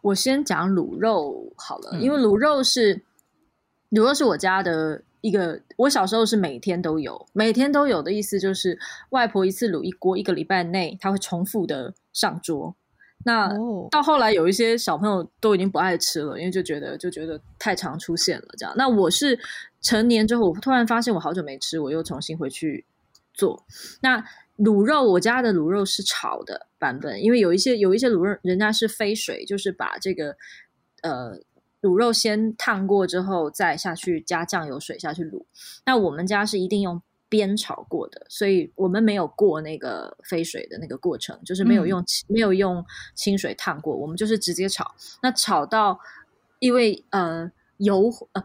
[0.00, 3.00] 我先讲卤肉好了，嗯、因为卤肉是
[3.92, 5.02] 卤肉是我家的。
[5.22, 8.76] 一个，我小时候是每天都有，每天都有的意思就是
[9.10, 12.74] 外婆一次卤一锅，一个礼拜内她会重复的上桌。
[13.22, 13.48] 那
[13.88, 18.74] 到后来有一些小朋友都已经不爱吃了，因为就觉得就觉得太常出现了这样。
[18.76, 19.38] 那我是
[19.80, 22.84] 成年之后，我突然发现我好久没吃，我又重新回去
[23.32, 23.64] 做。
[24.00, 24.24] 那
[24.58, 30.36] 卤肉，我家的卤肉是炒的版本，因为有一些有一些卤肉人家是飞水，就是把这个
[31.02, 31.38] 呃。
[31.82, 35.44] 卤肉先烫过之后，再下去加酱油水下去卤。
[35.84, 44.94] 那我们家是一定用煸炒过的，所以我们没有过那个飞水的那个过程，就是没有用、嗯、没有用清水烫过，我们就是直接炒。
[45.22, 45.98] 那炒到
[46.60, 48.42] 因为呃油呃，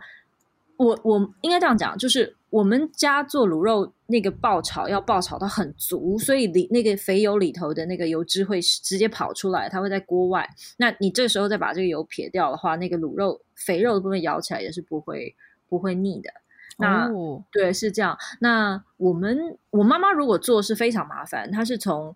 [0.77, 2.36] 我我应该这样讲，就是。
[2.49, 10.47] 我们家做卤肉那个爆炒要爆炒到很足，所以里那个肥油里头的那个油脂会直接跑出来，它会在锅外。
[10.77, 15.35] 那你这时候再把这个油撇掉的话，那个卤肉肥肉的部分咬起来也是不会
[15.67, 16.31] 不会腻的。
[16.77, 18.17] 那、哦、对，是这样。
[18.39, 22.15] 那我们我妈妈如果做是非常麻烦，她是从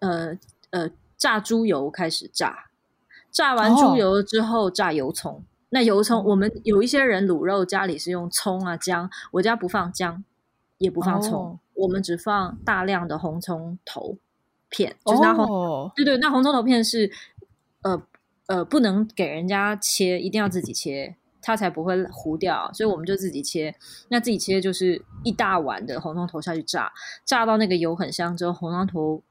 [0.00, 0.36] 呃
[0.70, 2.66] 呃炸猪油开始炸，
[3.30, 5.34] 炸完猪油之后炸油葱。
[5.34, 10.24] 哦那油葱，我们有一些人卤肉家里是用葱啊姜，我家不放姜，
[10.78, 14.16] 也不放葱，哦、我们只放大量的红葱头
[14.70, 17.10] 片，就是那红，哦、对对，那红葱头片是
[17.82, 18.02] 呃
[18.46, 23.74] 呃不能给人家切，一定要自己切，它才不会糊掉，所以我们就自己切。
[24.08, 26.90] 那自己切就是一大碗的红葱头下去炸，
[27.26, 29.22] 炸到那个油很香之后，红葱头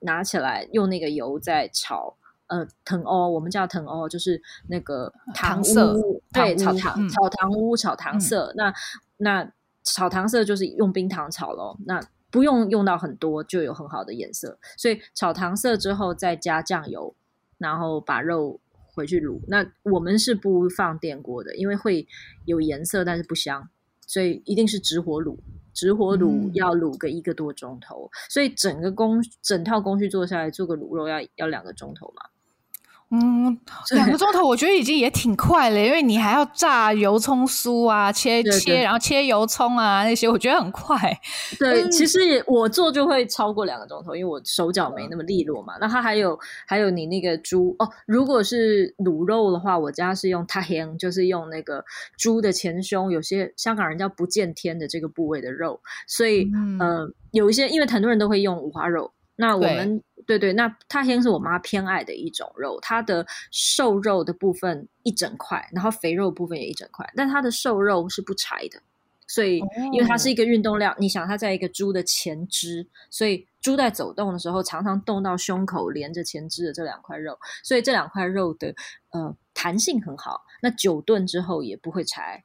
[0.00, 2.16] 拿起来用那个油再炒。
[2.46, 5.94] 呃，藤欧，我们叫藤欧，就是那个糖色
[6.32, 8.46] 对，糖炒糖，炒糖屋，炒糖色。
[8.48, 8.74] 嗯、那
[9.16, 9.52] 那
[9.82, 14.58] 炒糖色就是用冰糖炒咯，那不用用到很多，就有很好的颜色。
[14.76, 17.14] 所以炒糖色之后再加酱油，
[17.56, 18.60] 然后把肉
[18.92, 19.40] 回去卤。
[19.48, 22.06] 那我们是不放电锅的，因为会
[22.44, 23.68] 有颜色，但是不香，
[24.06, 25.38] 所以一定是直火卤。
[25.72, 32.22] 直火卤要卤个一个多钟头，嗯、所以整个工整套工序做下来，做个卤肉要要两个钟头嘛。
[33.14, 33.56] 嗯，
[33.92, 40.96] 两个钟头 我觉得已经也挺快了，因为你还要炸油葱酥啊，切切，然后切油葱啊那些，我觉得很快。
[41.56, 45.74] 对，嗯、其实也我做就会超过两个钟头，因为我手脚没那么利落嘛。
[45.80, 51.84] 那它还有还有你那个猪哦，如果是卤肉的话，我家是用塔香，就是用那个
[52.18, 60.02] 猪的前胸，有些香港人叫不见天的这个部位的肉，所以嗯、呃，有一些因为很多人都会用五花肉，那我们。
[60.26, 68.80] 对对，那塔香是我妈偏爱的一种肉，它的瘦肉的部分一整块，然后肥肉部分也一整块，但它的瘦肉是不柴的，
[69.26, 69.58] 所以
[69.92, 78.74] 因为它是一个运动量，你想它在一个猪的前肢，所以猪在走动的时候常常动到胸口，连着前肢的这两块肉，所以这两块肉的
[79.10, 82.44] 呃弹性很好，那久炖之后也不会柴。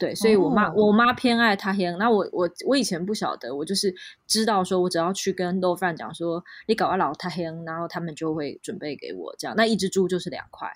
[0.00, 0.86] 对，所以我妈、oh.
[0.86, 1.84] 我妈偏爱他黑。
[1.98, 3.94] 那我我我以前不晓得，我就是
[4.26, 9.54] 知道说，我只要去跟肉贩讲说，你搞个老他黑，然后他们就会准备给我这样。
[9.54, 10.68] 那一只猪就是两块。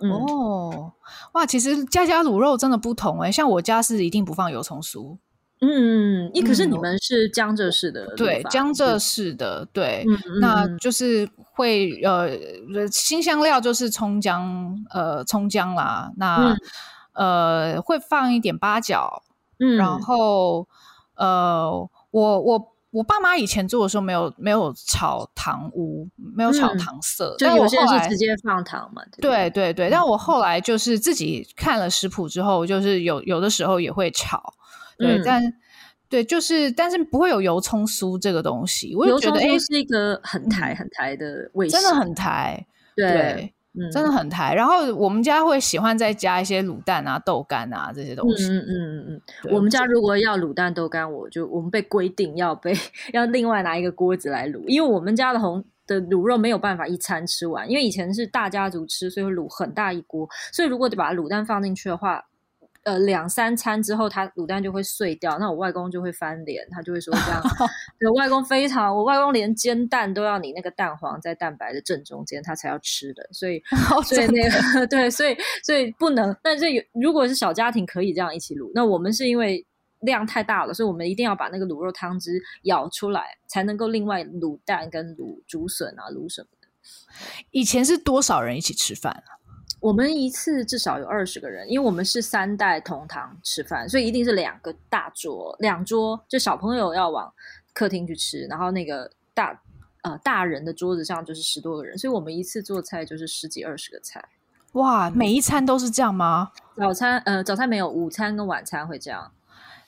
[0.00, 0.90] 哦、嗯，oh.
[1.32, 5.16] 哇，其实家家卤肉真的不同哎，像我家是一定不放油葱酥。
[5.62, 12.28] 嗯，一可是你们是江浙式的，对，江浙式的，对，嗯、那就是会呃，
[12.90, 16.50] 新香料就是葱姜，呃，葱姜啦，那。
[16.50, 16.56] 嗯
[17.12, 19.22] 呃，会放一点八角，
[19.58, 20.66] 嗯，然后
[21.14, 21.70] 呃，
[22.10, 29.90] 我我我爸妈以前做的时候没有没有炒糖屋，没有炒糖色，嗯、就有些是直接放糖嘛，对对对。
[29.90, 34.54] 但我后来就是自己看了食谱之后，就是有有的时候也会炒，
[34.98, 35.42] 对，嗯、但
[36.08, 43.12] 对，就是但是不会有油葱酥这个东西，我就觉得哎，是一个很台很台的味道，真的很台，对。
[43.12, 44.54] 对嗯，真的很台。
[44.54, 48.46] 然后我们家会喜欢再加一些卤蛋啊、豆干啊这些东西。
[48.48, 49.20] 嗯嗯嗯嗯。
[49.42, 52.74] 对我们家如果要卤蛋豆干，我就我们被规定要被
[53.12, 60.28] 要另外拿一个锅子来卤，因为我们家的红的卤肉没有办法一餐吃完，因为以前是大家族吃，所以会卤很大一锅。
[60.52, 62.22] 所以如果得把卤蛋放进去的话，
[62.84, 67.42] 呃两三餐之后，它卤蛋就会碎掉，那我外公就会翻脸，他就会说这样，
[68.08, 73.62] 我，外公非常，我外公连煎蛋都要你那个蛋黄在蛋白的正中间，他才要吃的，所以
[74.04, 79.66] 所以那个 对，所以所以不能，但是如果是小家庭可以这样一起卤，那我们是因为。
[80.02, 86.66] 量太大了，所以我们一定要把那个卤肉汤汁舀出来，才能够另外卤蛋跟卤竹笋啊，卤什么的。
[87.52, 89.38] 以前是多少人一起吃饭啊？
[89.82, 97.30] 我们一次至少有二十个人，因为我们是三代同堂吃饭，所以一定是两个大桌，两桌就小朋友要往
[97.74, 99.60] 客厅去吃，然后那个大
[100.02, 104.24] 呃大人的桌子上就是十多个人，所以我们一次做菜就是十几二十个菜。
[104.74, 106.52] 哇，每一餐都是这样吗？
[106.76, 109.32] 早餐呃早餐没有，午餐跟晚餐会这样。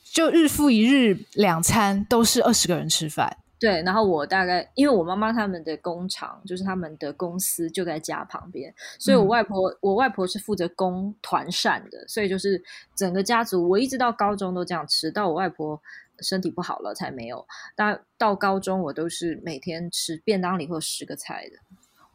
[0.03, 3.37] 就日复一日，两餐都是二十个人吃饭。
[3.65, 12.63] 对，然后我大概因为我妈妈他们的工厂就是他们的公司就在家旁边，所以我外婆、嗯、我外婆是负责供团膳的，所以就是
[12.95, 15.81] 整个家族，我一直到高中都这样吃，到我外婆
[16.19, 17.43] 身体不好了才没有。
[17.75, 21.57] 但到高中我都是每天吃便当里会有十个菜的。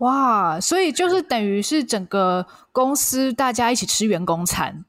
[0.06, 4.86] 哇，所以就是等于是整个公司大家一起吃员工餐。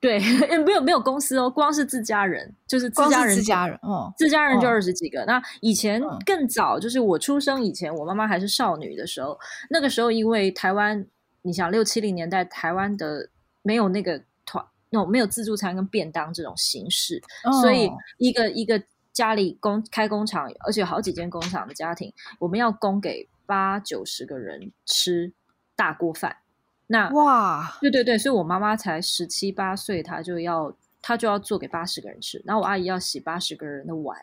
[0.00, 0.20] 对，
[0.64, 5.22] 没有没有公司哦，光是自家人就是自家人，自家人哦，自家人就二十几个。
[5.22, 9.38] 哦、那以前更早，就是我出生以前，我妈妈还是少女的时候，
[9.70, 11.04] 那个时候因为台湾，
[11.42, 13.28] 你想六七零年代台湾的
[13.62, 18.80] 没有那个团，那种没有自助餐跟便当这种形式，哦、所以一个一个
[19.12, 25.32] 家里工开工厂，而且有好几间工厂的家庭，我们要供给八九十个人吃
[25.74, 26.36] 大锅饭。
[26.88, 34.16] 那哇，对对对，所以我妈妈才十七八岁，她就要她就要做给八十个人吃，然后我阿姨要洗八十个人的碗，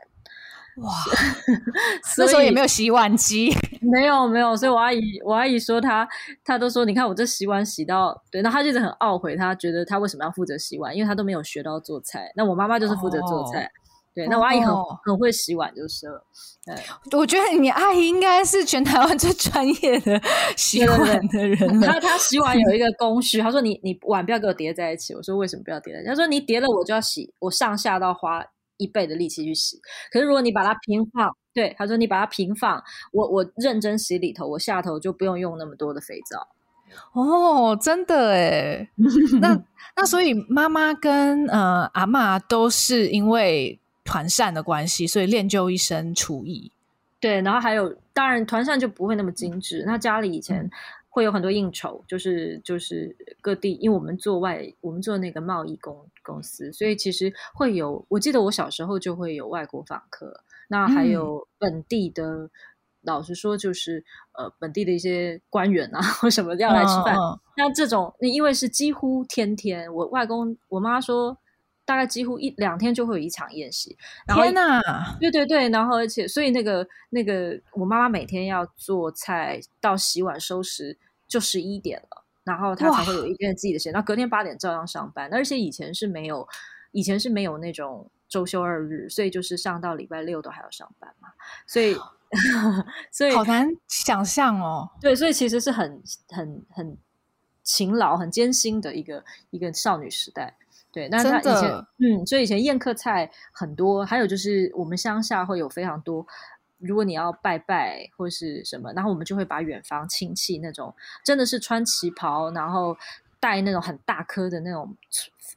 [0.78, 0.92] 哇，
[2.18, 6.08] 那时候也没有洗碗机， 没有没有，所以我阿姨我阿姨说她
[6.44, 13.64] 她都说，你看我这洗碗洗到，对，那她就是很懊悔，她觉得她为什么要负责洗碗，因为她都没有学到做菜，那我妈妈就是负责做菜。
[13.66, 13.70] 哦
[14.16, 16.24] 对，那我阿姨很、哦、很会洗碗，就是了。
[16.66, 16.74] 对，
[17.20, 20.22] 我觉得你阿姨应该是全台湾最专业的
[20.56, 21.82] 洗碗的人。
[21.82, 25.14] 她她洗碗有一个工序，她说你你碗不要给我叠在一起。
[25.14, 26.08] 我说为什么不要叠在一起？
[26.08, 28.42] 她说你叠了我就要洗，我上下都要花
[28.78, 29.82] 一倍的力气去洗。
[30.10, 36.48] 可是如果你把它平放，对，她说你把它平放，我我认真洗里头，我下头就不用用那么多的肥皂。
[37.12, 38.90] 哦，真的诶
[39.42, 39.62] 那
[39.98, 43.78] 那所以妈妈跟呃阿嬷都是因为。
[44.06, 46.72] 团扇的关系，所以练就一身厨艺。
[47.20, 49.84] 对，然后还有，当然团扇就不会那么精致。
[49.86, 50.70] 那家里以前
[51.10, 58.06] 会有很多应酬，就是就是各地，因为我们做外，我们做那个贸易公公司，所以其实会有。
[58.08, 62.50] 我记得我小时候就会有外国访客，那还有本地的，嗯、
[63.02, 67.16] 老实说就是呃本地的一些官员啊或什么要来吃饭。
[67.16, 71.36] 哦、那这种，那因为是几乎天天，我外公我妈说。
[71.86, 73.96] 大概几乎一两天就会有一场宴席，
[74.28, 74.82] 然后天哪！
[75.20, 85.32] 对对对，然后而且所以那个那个我妈妈每天要做菜到洗碗收拾就十一点了，然后她才会有一天自己的时间，然后隔天八点照样上班。
[85.32, 86.48] 而且以前是没有
[86.92, 91.30] 以前是没有那种周休二日，所以就是上到礼拜六都还要上班嘛，
[91.68, 91.96] 所以
[93.14, 94.90] 所以好难想象哦。
[95.00, 96.98] 对，所以其实是很很很
[97.62, 100.58] 勤劳、很艰辛的一个一个少女时代。
[100.96, 106.26] 对，那他以前嗯，所以以前宴客菜很多，还有就是我们乡下会有非常多。
[106.78, 112.98] 如果你要拜拜或是什么，然后我们就会把远方亲戚那种真的是穿旗袍，然后
[113.42, 114.96] 戴那种很大颗的那种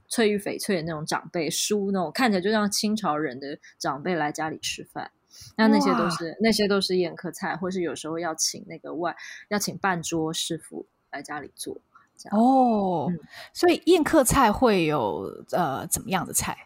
[0.09, 5.09] 翠玉翡翠的那种长辈梳那种看起来就像清朝人的长辈来家里吃饭，
[5.57, 9.14] 那那些都是那些都是宴客菜，或是有时候要请那个外
[9.51, 11.81] 要请半桌师傅来家里做。
[12.33, 13.18] 哦，嗯、
[13.52, 16.57] 所以宴客菜会有呃怎么样的菜？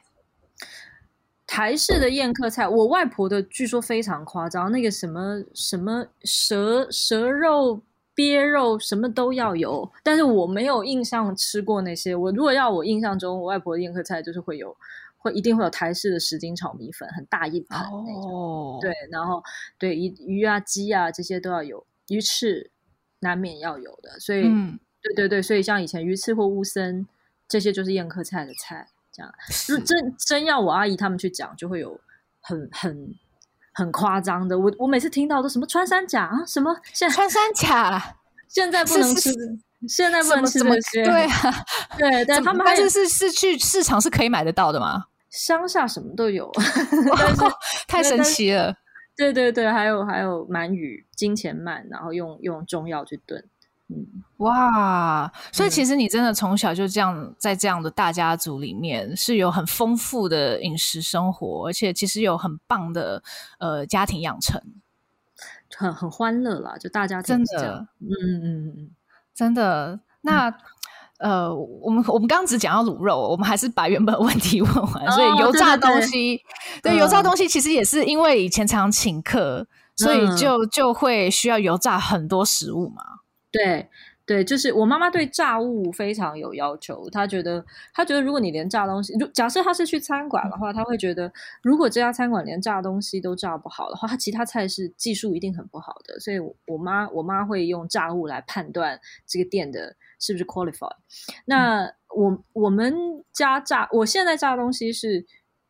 [1.45, 7.83] 台式的宴客菜，我外婆的据说非常夸张，那个什么什么蛇蛇肉、
[8.15, 12.17] 鳖肉什么都要有，但是我没有印象吃过那些。
[12.17, 14.75] 我如果要我印象中，我外婆的宴客菜就是会有，
[15.19, 18.33] 会一定会有台式的十斤炒米粉，很大一盘那种。
[18.33, 19.43] 哦，对，然后
[19.77, 22.71] 对鱼鱼啊鸡啊这些都要有，鱼翅
[23.19, 24.45] 难免要有的，所以。
[24.47, 27.07] 嗯对对对，所以像以前鱼翅或乌参，
[27.49, 28.89] 这些就是宴客菜的菜。
[29.15, 32.01] 这样，是真真要我阿姨他们去讲，就会有
[32.41, 33.15] 很很
[33.75, 34.59] 很夸张的。
[34.59, 38.17] 我我每次听到都什么穿山甲啊，什么现在穿山甲，
[38.49, 39.31] 现在不能吃，
[39.87, 41.05] 现在不能吃这些。
[41.05, 41.65] 对啊，
[41.99, 45.05] 对，但他们还是是是去市场是可以买得到的嘛？
[45.29, 46.51] 乡下什么都有，
[47.87, 48.75] 太神奇了。
[49.15, 53.45] 对对对，还有还有鳗鱼、金钱鳗，然后用用中药去炖。
[53.95, 63.23] 嗯，哇，所以其实你真的从小就这样在这样的大家族里面是有很丰富的饮食生活，而且其实有很棒的
[63.59, 64.61] 呃家庭养成，
[65.77, 68.91] 很很欢乐啦，就大家真的，嗯嗯嗯，
[69.35, 70.01] 真的。
[70.23, 70.49] 那、
[71.19, 75.07] 嗯、呃，我们我们刚刚只讲到卤肉，我们还是把原本问题 问完。
[75.07, 76.41] 哦、所以油炸东西，
[76.83, 79.67] 对，油炸东西其实也是因为以前常常请客，嗯、
[79.97, 83.03] 所以就就会需要油炸很多食物嘛。
[83.53, 83.89] 对
[84.25, 87.11] 对，就是我妈妈对炸物非常有要求。
[87.11, 91.31] 她觉得，她觉得如果你连炸东西，如假设她是去餐馆的话，她会觉得，
[91.61, 96.19] 如果这家餐馆连炸东西都炸不好的话，她其他菜是技术一定很不好的。
[96.21, 100.97] 所以我，我妈我妈会用炸物来判断这个店的是不是 qualified。
[101.45, 102.95] 那我、嗯、我们
[103.33, 105.27] 家炸，我现在炸东西是，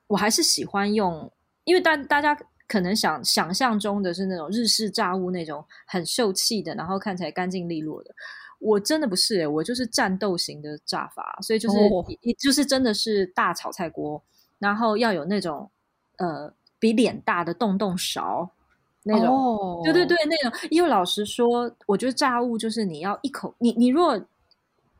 [0.08, 1.32] 我还是喜欢用，
[1.64, 2.38] 因为大大家。
[2.72, 8.10] 可能想想象中的是那种日式炸物，那种很秀气的，然后看起来干净利落的。
[8.60, 12.02] 我真的不是、欸，我就是战斗型的炸法，所以就是、哦、
[12.38, 14.22] 就是真的是大炒菜锅，
[14.58, 15.70] 然后要有那种
[16.16, 18.50] 呃比脸大的洞洞勺
[19.02, 20.58] 那种，哦、对对对，那种。
[20.70, 24.18] 因为老实说，我觉得炸物就是你要一口，你你如果。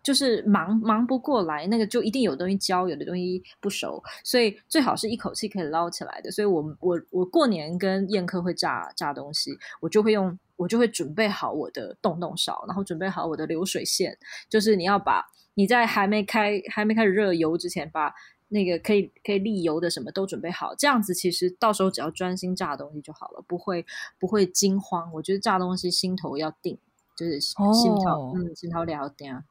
[0.03, 6.31] 就是忙忙不过来，那个就一定有东西焦，有的东西不熟，所以最好是一口气可以捞起来的。
[6.31, 15.25] 所以我我我过年跟宴客会炸炸东西，我就会用我就会准备好我的洞洞勺，然后准备好我的流水线，就是你要把
[15.55, 18.13] 你在还没开还没开始热油之前，把
[18.49, 23.87] 那个可以可以沥油的什么都准备好，这样子其实到时候只要专心炸东西就好了，不会
[24.19, 25.11] 不会惊慌。
[25.15, 26.77] 我觉得炸东西心头要定，
[27.17, 29.43] 就是心头、哦、嗯心头了定啊，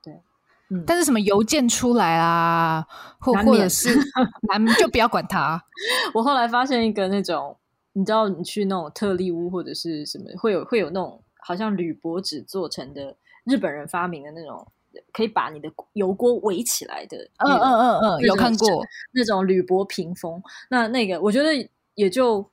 [0.77, 0.83] 对。
[0.87, 2.85] 但是什么邮件出来啊，
[3.19, 3.89] 或或者是
[4.49, 5.61] 难就不要管它。
[6.13, 7.55] 我后来发现一个那种，
[7.93, 14.65] 你知道，你去那种特例屋或者是什么，会有会有那种好像铝箔纸做成的，日本人发明的那种，
[15.11, 17.17] 可以把你的油锅围起来的。
[17.37, 18.67] 嗯嗯嗯嗯，有看过
[19.11, 20.41] 那种铝箔屏风。
[20.69, 21.51] 那那个我觉得
[21.95, 22.49] 也就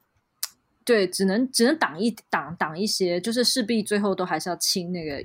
[0.85, 5.25] 对，只能只能挡一挡挡一些，就是势必最后都还是要清那个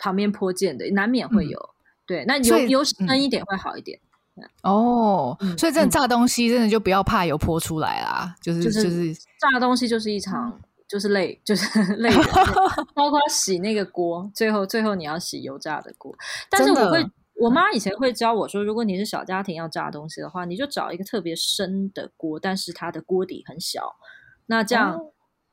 [0.00, 1.58] 旁边泼溅的，难免会有。
[1.58, 1.74] 嗯
[2.10, 3.96] 对，那油油深一点会好一点。
[4.34, 12.10] 嗯、哦，嗯、所以真的炸东西真的就不要怕油泼出来啦，就是就是炸东西就是一场就是累， 就是 累，
[12.92, 16.12] 包括洗那个锅，最后最后你要洗油炸的锅。
[16.50, 17.06] 但是我会，
[17.40, 23.94] 我妈以前会教我说，如果你是小家庭要炸东西的话，你就找一个特别深的锅，但是它的锅底很小，
[24.46, 24.98] 那这样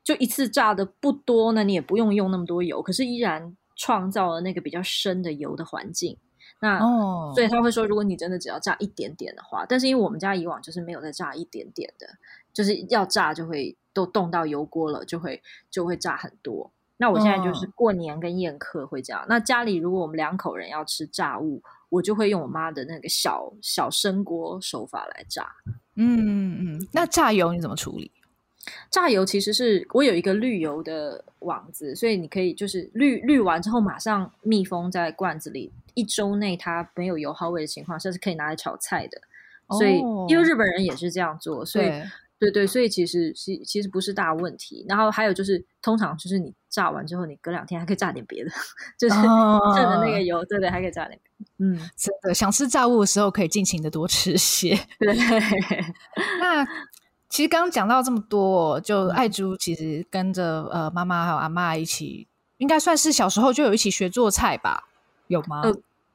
[0.02, 6.16] 就一次炸的不多呢，你也不用用那么多油，可是依然创造了那个比较深的油的环境。
[6.60, 12.08] 那哦，所以他会说，如果你真的只要炸一点点的话，但是因为我们家以往就是没有再炸一点点的，
[12.52, 15.40] 就是要炸就会都冻到油锅了，就会
[15.70, 16.70] 就会炸很多。
[16.96, 19.22] 那我现在就是过年跟宴客会这样。
[19.22, 25.48] 哦、那家里如果我们两口人要吃炸物，我就会用我妈的那个小小生锅手法来炸。
[25.94, 28.10] 嗯嗯嗯，那炸油你怎么处理？
[28.90, 39.20] 榨油其实是我有一个滤油的网子，所以你可以就是滤滤完之后马上密封在罐子里，一周内它没有油耗味的情况下是可以拿来炒菜的。
[39.76, 42.02] 所以、哦、因为日本人也是这样做，所以对，
[42.38, 44.86] 对对，所以其实是其实不是大问题。
[44.88, 48.50] 然后还有就是，通常就是你炸完之后，你隔两天还可以炸点别的，
[48.96, 51.50] 就是剩的那个油，对对，还可以炸点别的。
[51.58, 54.78] 嗯，真的想吃炸物的时候，可以尽情的多吃些。
[54.98, 55.14] 对，
[56.40, 56.66] 那。
[57.30, 62.26] 其实刚刚讲到这么多，就爱珠其实跟着呃妈妈还有阿妈一起，
[62.56, 64.88] 应该算是小时候就有一起学做菜吧？
[65.26, 65.60] 有吗？
[65.62, 65.70] 呃，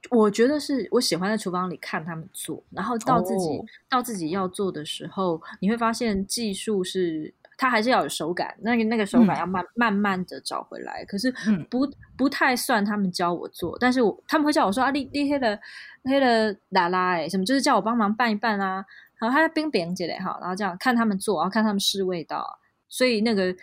[0.09, 11.05] 我觉得是我喜欢在厨房里看他们做，然后到自己、哦、到自己要做的时候，你会发现技术是它还是要有手感，那个那个手感要慢、嗯、慢慢的找回来。
[11.05, 11.33] 可是
[11.69, 15.57] 不不太算他们教我做，但是我他们会叫我说啊，你你黑了
[16.03, 18.85] 黑了啦啦哎，什么就是叫我帮忙拌一拌啊。
[19.19, 22.45] 然后他冰冰姐嘞哈，然后这样看他们做，然后看他们试味道，
[22.89, 23.55] 所以那个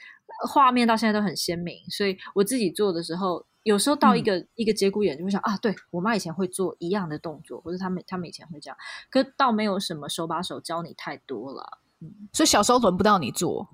[0.48, 1.76] 画面到现在都很鲜明。
[1.90, 8.76] 所以我自己做的时候，有时候到一个、嗯、一个节骨眼就会想啊，对我妈以前会做一样的动作，或者他们他们以前会这样，
[9.10, 11.78] 可倒没有什么手把手教你太多了。
[12.00, 13.68] 嗯，所以小时候轮不到你做，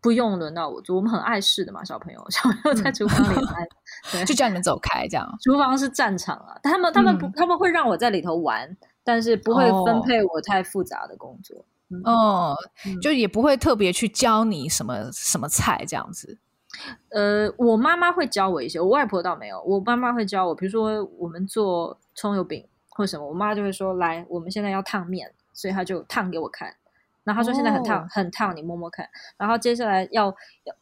[0.00, 3.68] 不用轮到我做，我们很碍事的嘛，小朋友，小朋友在厨房里面，嗯、
[4.12, 5.26] 对就叫你们走开这样。
[5.42, 8.76] 厨房是战场啊，他们他们不、嗯、他们会让我在里头玩。
[9.08, 11.64] 但是不会分配我太复杂的工作，
[12.02, 12.56] 哦，
[13.00, 16.40] 就也不会特别去教你什么什么菜这样子。
[17.10, 19.62] 呃，我妈妈会教我一些，我外婆倒没有。
[19.62, 26.76] 我妈妈会教我，比如说我们做葱油饼或什么，我妈就会说：“来，我们现在要烫面。”所以她就烫给我看，
[27.24, 29.08] 然后他说现在很烫，很烫，你摸摸看。
[29.38, 30.30] 然后接下来要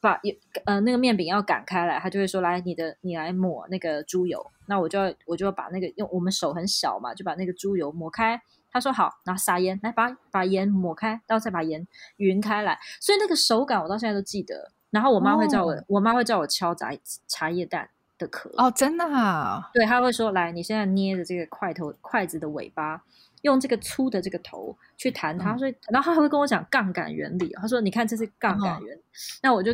[0.00, 0.20] 把
[0.64, 4.44] 呃那个面饼要擀开来，他就会说来你的你来抹那个猪油。
[4.66, 8.42] 那我就要我就要把那个用我们手很小嘛，就把那个猪油抹开。
[8.72, 11.86] 他说好，然后撒盐来把把盐抹开，然后再把盐
[12.16, 12.76] 匀开来。
[13.00, 14.72] 所以那个手感我到现在都记得。
[14.94, 16.90] 然后我妈会叫我，哦、我妈会叫我敲茶
[17.26, 18.48] 茶叶蛋的壳。
[18.56, 19.68] 哦，真的啊？
[19.74, 23.02] 对，她会说来，你现在捏着这个筷头筷子的尾巴。
[23.42, 27.52] 用这个粗的这个头去弹它，所以、嗯，然后她还会跟我讲杠杆原理。
[27.60, 28.98] 她说：“你看，这是杠杆原理。
[28.98, 29.04] 嗯”
[29.42, 29.70] 那我就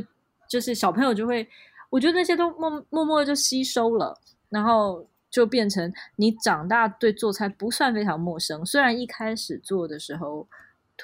[0.49, 1.49] 就是小朋友就会，
[1.89, 4.18] 我觉得那些都默默默就吸收了，
[4.49, 8.66] 然后就变成你长大对做菜不算非常陌生。
[8.66, 10.45] 虽然一开始做的时候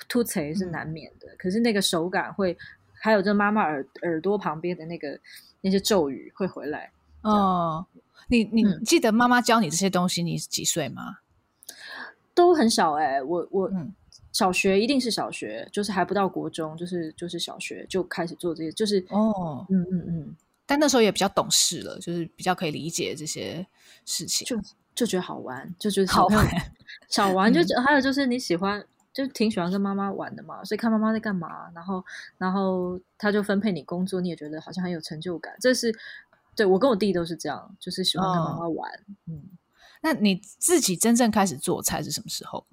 [0.08, 2.58] 凸槌是难免的、嗯，可是那个手感会，
[3.06, 5.16] 还有这妈妈耳耳朵旁边的那个
[5.60, 6.90] 那些咒语会回来。
[7.22, 7.86] 哦，
[8.26, 10.24] 你你记得妈妈教你这些东西？
[10.24, 11.18] 你几岁吗？
[12.34, 13.70] 都很小哎、欸，我我
[14.32, 20.36] 小学一定是小学、嗯，就是还不到国中，就是就是小学就开始做这些，就是哦，嗯嗯嗯，
[20.66, 23.64] 但那时候也比较懂事了，就是比较可以理解这些
[24.04, 24.60] 事情，就
[24.96, 26.44] 就觉得好玩，就觉得好玩，
[27.08, 28.84] 小玩就、嗯、还有就是你喜欢，
[29.16, 32.04] 就挺喜欢跟妈妈玩的嘛，所以看妈妈在干嘛，然后
[32.36, 35.90] 然后他就分配你工作，你也觉得好像很有成就感，这是
[36.54, 39.42] 对我跟我弟都是这样，就是喜欢跟妈妈玩，哦、嗯。
[40.02, 42.66] 那你自己真正开始做菜是什么时候？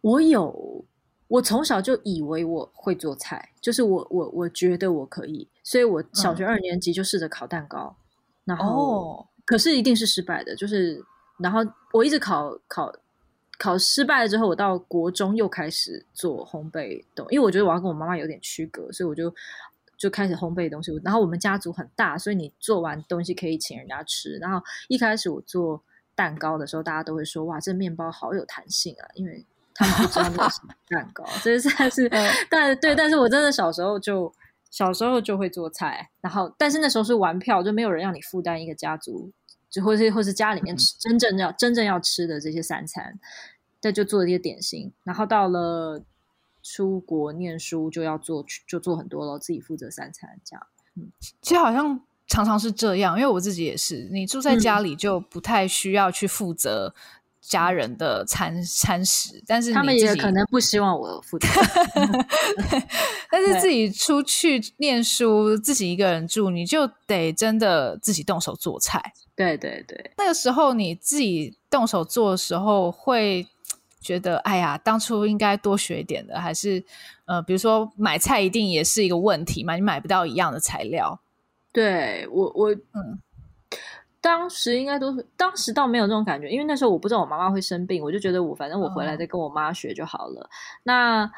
[0.00, 0.84] 我有，
[1.28, 8.04] 我从小就以为我会做菜，就是我我我觉得我可以，所以我小学二年级就试着烤蛋糕，嗯、
[8.44, 11.00] 然后、哦、可是一定是失败的，就是
[11.38, 11.60] 然后
[11.92, 12.92] 我一直烤烤
[13.58, 17.26] 烤失败了之后，我到国中又开始做烘焙，东？
[17.30, 19.34] 因为我觉得我要跟我妈妈有点区隔，所以我就。
[19.98, 24.36] 就开始烘焙东西，然后我们家族很大，所以你做完东西可以请人家吃。
[24.36, 25.82] 然后一开始我做
[26.14, 29.44] 蛋糕的时候，大家都会说：“哇，这面包好有弹性啊！”因为
[29.74, 30.48] 他们不知道
[30.88, 32.08] 蛋糕，这算是。
[32.48, 34.32] 但对，但是我真的小时候就
[34.70, 39.32] 小时候就会做菜，然后但是那时候是玩票，就没有人让你负担一个家族，
[39.70, 43.18] 就或是或是家里面吃真正要真正要吃的这些三餐，
[43.82, 46.02] 那就做一些点心，然后到了。
[46.60, 50.66] 出国念书就要做，就做很多了，自己负责三餐这样。
[50.96, 51.10] 嗯，
[51.40, 56.94] 其实好像常常是这样，因为我自己也是，你住在家里就不太需要去负责
[57.48, 61.48] 家人的餐餐食，但是他们也可能不希望我负责。
[63.30, 69.12] 但是自己出去念书，自己一个人住，你就得真的自己动手做菜。
[69.34, 73.46] 对对对，那个时候你自己动手做的时候会。
[74.00, 76.82] 觉得哎呀，当初应该多学一点的，还是
[77.26, 81.20] 呃，比如说买菜一定也是一个问题嘛，你买不到一样的材料。
[81.72, 83.20] 对我我嗯，
[84.20, 90.42] 当时应该都是，当时倒没有这种感觉，因为那时候我不知道我妈妈会生病，我就觉得我反正我回来再跟我妈学就好了。
[90.42, 90.50] 嗯、
[90.84, 91.30] 那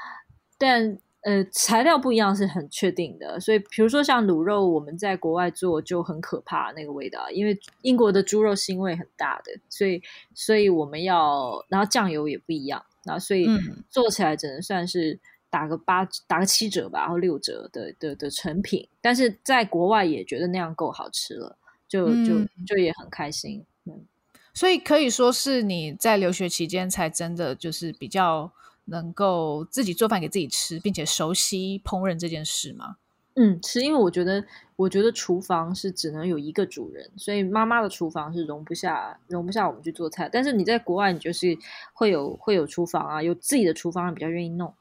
[0.58, 0.98] 但。
[1.22, 10.02] 呃，材料不一样是很确定的，所以比如说像卤肉，我们在国外做就很可怕那个味道，因为英国的猪肉腥味很大的，所以
[10.34, 13.46] 所以我们要，然后酱油也不一样，然后所以
[13.90, 15.20] 做起来只能算是
[15.50, 21.54] 打个八打个七折吧，然后六折的的的成品，但是在国外也觉得那样够好吃了，
[21.90, 24.06] 就就就也很开心，嗯，
[24.54, 28.50] 所以可以说是你在留学期间才真的就是比较。
[28.86, 32.96] 能够自己做饭给自己吃，并且熟悉烹饪这件事吗？
[33.34, 40.28] 嗯，是因为我觉得，我觉得厨房是只能有一个主人，所以妈妈的厨房是容不下容不下我们去做菜。
[40.32, 41.56] 但是你在国外，你就是
[41.92, 44.74] 会有会有厨房啊，有自己的厨房，比较愿意弄。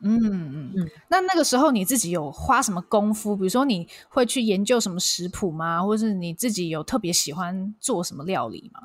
[0.00, 0.90] 嗯嗯嗯。
[1.08, 3.36] 那那个时候你自己有花什么功夫？
[3.36, 5.82] 比如说你会去研究什么食谱吗？
[5.82, 8.80] 或者是你自己有特别喜欢做什么料理吗？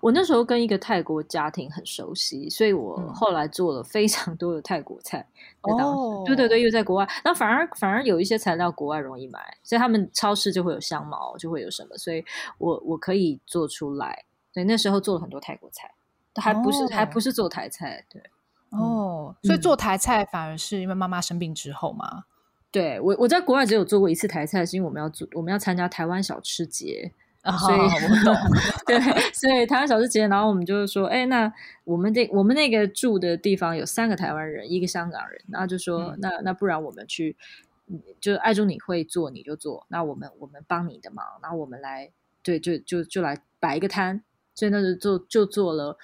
[0.00, 5.26] 我那时候跟一个泰国家庭很熟悉，所以我后来做了非常多的泰国菜。
[5.62, 12.24] 嗯、哦，对对对，又在国外，那反而反而有一些材料国外容易买，所以他们超市就会有香茅，就会有什么，所以
[12.58, 14.24] 我我可以做出来。
[14.54, 15.92] 对，那时候做了很多泰国菜，
[16.36, 18.02] 还不是、哦、还不是做台菜。
[18.08, 18.22] 对，
[18.70, 22.24] 哦、嗯，所以做台菜反而是因为妈妈生病之后嘛？
[22.70, 27.12] 对，我我在国外只有做过一次台菜，是因为我们要做我们要参加台湾小吃节。
[27.60, 28.34] 所以我懂，
[28.88, 28.98] 对，
[29.32, 31.52] 所以台湾小吃节，然后我们就是说，哎，那
[31.84, 37.36] 我们这我们那个住的地方有三个台湾人，一个香港人，然后就说，嗯、那那不然我们去，
[38.20, 42.10] 就爱中你会做你就做，那我们我们帮你的忙，然后我们来，
[42.42, 44.24] 对，就就就来摆一个摊，
[44.56, 45.96] 所以那就做就做了，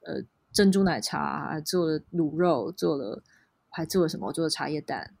[0.00, 0.20] 呃，
[0.58, 3.22] 珍珠奶茶，做了卤肉，做了
[3.70, 4.26] 还做了什么？
[4.26, 5.14] 我做了茶叶蛋。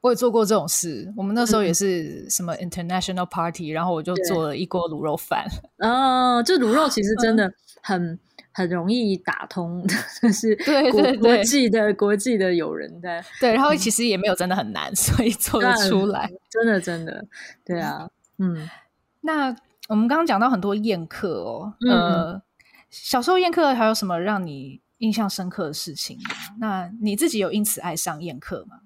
[0.00, 5.44] 我也做过这种事，我们那时候也是什么 international party，、嗯、然后我就做了一锅卤肉饭。
[5.78, 8.18] 哦，这卤肉其实真的很、嗯、
[8.52, 9.84] 很容易打通，
[10.22, 17.26] 就是对对对国际的国际的友人在对，然后其实也没有真的很难， 所以做得出来，真的真的
[17.64, 18.08] 对啊，
[18.38, 18.70] 嗯，
[19.22, 19.48] 那
[19.88, 22.40] 我们刚刚讲到很多宴客哦，呃，
[22.90, 26.34] 小时候宴客还有什么让你印象深刻的事情吗？
[26.58, 28.80] 那你自己有因此爱上宴客吗？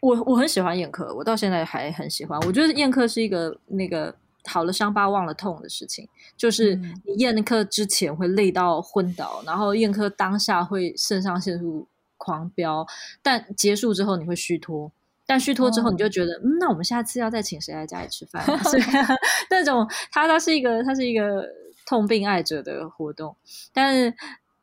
[0.00, 2.40] 我我很喜欢宴客，我到现在还很喜欢。
[2.40, 4.14] 我觉得宴客是一个那个
[4.46, 11.86] 好了伤疤忘了痛的事情，就是你宴客之前会累到昏倒，然后宴客当下会肾上腺素
[12.16, 12.86] 狂飙，
[13.22, 14.90] 但结束之后你会虚脱，
[15.26, 18.42] 但虚脱之后你就觉得，哦、嗯，那我们下次要再请谁来家里吃饭？
[18.64, 18.82] 所以
[19.50, 21.46] 那种它它是一个它是一个
[21.90, 23.36] 痛并爱着的活动，
[23.72, 24.14] 但是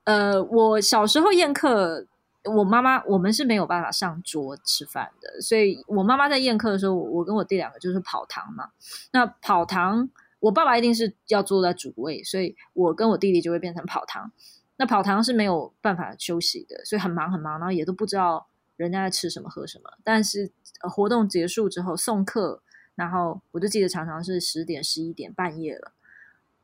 [0.05, 2.07] 呃，我小时候宴客。
[2.55, 8.69] 我妈妈，我们是没有办法上桌吃饭的，所以我妈妈在宴客的时候，我跟我弟两个就是跑堂嘛。
[9.11, 10.09] 那跑堂，
[10.39, 14.31] 我爸爸一定是要坐在主位，所以我跟我弟弟就会变成跑堂。
[14.77, 18.47] 那跑堂是没有办法休息的，所以很忙很忙，然后也都不知道
[18.77, 19.91] 人家在吃什么喝什么。
[20.01, 20.49] 但是
[20.79, 22.61] 活动结束之后送客，
[22.95, 25.91] 然后我就记得常常是十点、十一点半夜了，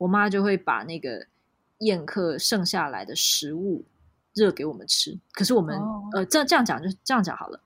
[0.03, 1.25] 我妈就会把那个
[1.79, 3.83] 宴客剩下来的食物。
[4.35, 6.15] 热给我们吃，可是我们、oh.
[6.15, 7.59] 呃，这这样讲就这样讲好了。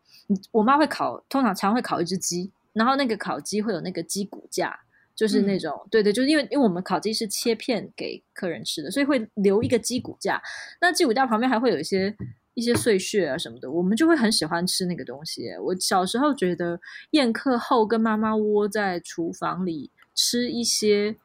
[0.52, 4.78] 我妈会烤，通常常会烤一只鸡，然后那个烤鸡会有那个鸡骨架，
[5.16, 10.42] 就是那种、嗯、对对，就是因为因为我们烤鸡是切片给客人吃的，所以会留一个鸡骨架。
[10.82, 12.14] 那鸡骨架旁边还会有一些
[12.54, 15.50] 一些碎屑啊什么的，我们就会很喜欢吃那个东西。
[15.64, 16.78] 我小时候觉得
[17.12, 21.16] 宴客后跟妈妈窝在厨房里吃一些，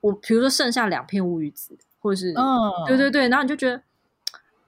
[0.00, 2.86] 我比如说剩下两片乌鱼子，或者是，oh.
[2.86, 3.82] 对对对，然后你就觉得。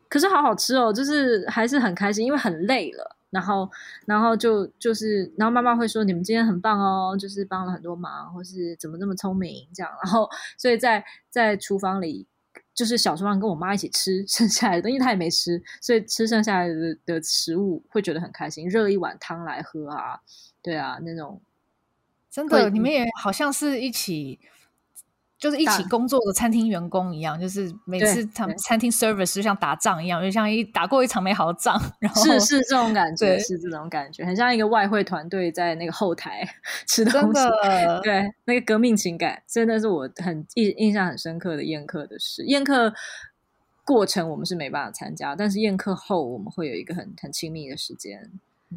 [0.09, 3.66] 可是好好吃哦，就是还是很开心，因为很累了，然后，
[4.05, 10.28] 然后就就是，然后妈妈会说你们今天很棒哦，就是帮了很多忙，或是怎么那么聪明这样，然后，
[10.59, 12.26] 所以在在厨房里，
[12.74, 20.20] 就是小厨房跟我妈一起吃 剩下来的，因为她也没吃，所以吃剩下来的的食物会觉得很开心，热一碗汤来喝啊，
[20.61, 21.41] 对啊，那种
[22.30, 24.39] 真的，你们也好像是一起。
[25.43, 36.49] 就是一起工作的餐厅员工一样，就是每次他们餐厅 service 就像打仗一样，就像一打过一场美好的仗，然后是是这种感觉，是这种感觉，很像一个外汇团队在那个后台
[36.86, 37.40] 吃东西，
[38.05, 42.45] 对，那个革命情感真的是我很印印象很深刻的宴客的事。
[42.45, 42.95] 宴客
[43.84, 48.30] 过程我们是没办法参加，但是宴客后我们会有一个很很亲密的时间。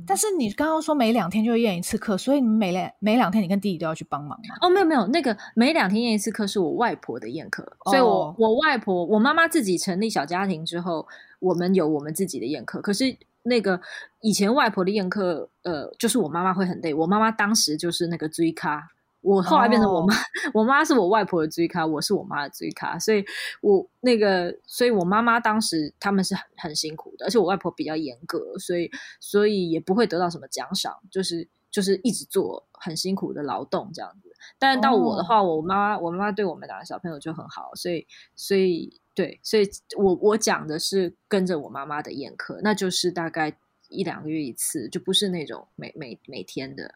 [0.07, 4.55] 但是你刚刚说每两天就会宴一次课，所以你每两每两天你跟弟弟都要去帮忙吗？
[4.61, 11.07] 哦，没有没有，那个每两天验一次课是我外婆的验课，哦、所以我我外婆我妈妈自己成立小家庭之后，
[11.39, 12.81] 我们有我们自己的验课。
[12.81, 13.79] 可是那个
[14.21, 18.89] 以前外婆的验课，呃，就是我妈妈会很累，我妈妈当时就是那个追咖。
[19.25, 20.17] 我后来变成我妈，哦、
[20.53, 23.25] 我妈是我外婆的追咖，我是我妈的追咖，所以
[23.59, 34.31] 我那个，所以我妈妈当时他们是很很辛苦的，而且我外婆比较严格，所以所以也不会得到什么奖赏，就是就是一直做很辛苦的劳动这样子。
[34.59, 38.05] 但是到我的话，哦、我妈我妈妈对我们两个小朋友就很好，所以
[38.35, 39.67] 所以对，所以
[39.97, 43.57] 我我讲的是跟着我妈妈的宴客，那就是大概
[43.89, 46.93] 一两个月一次，就不是那种每每每天的。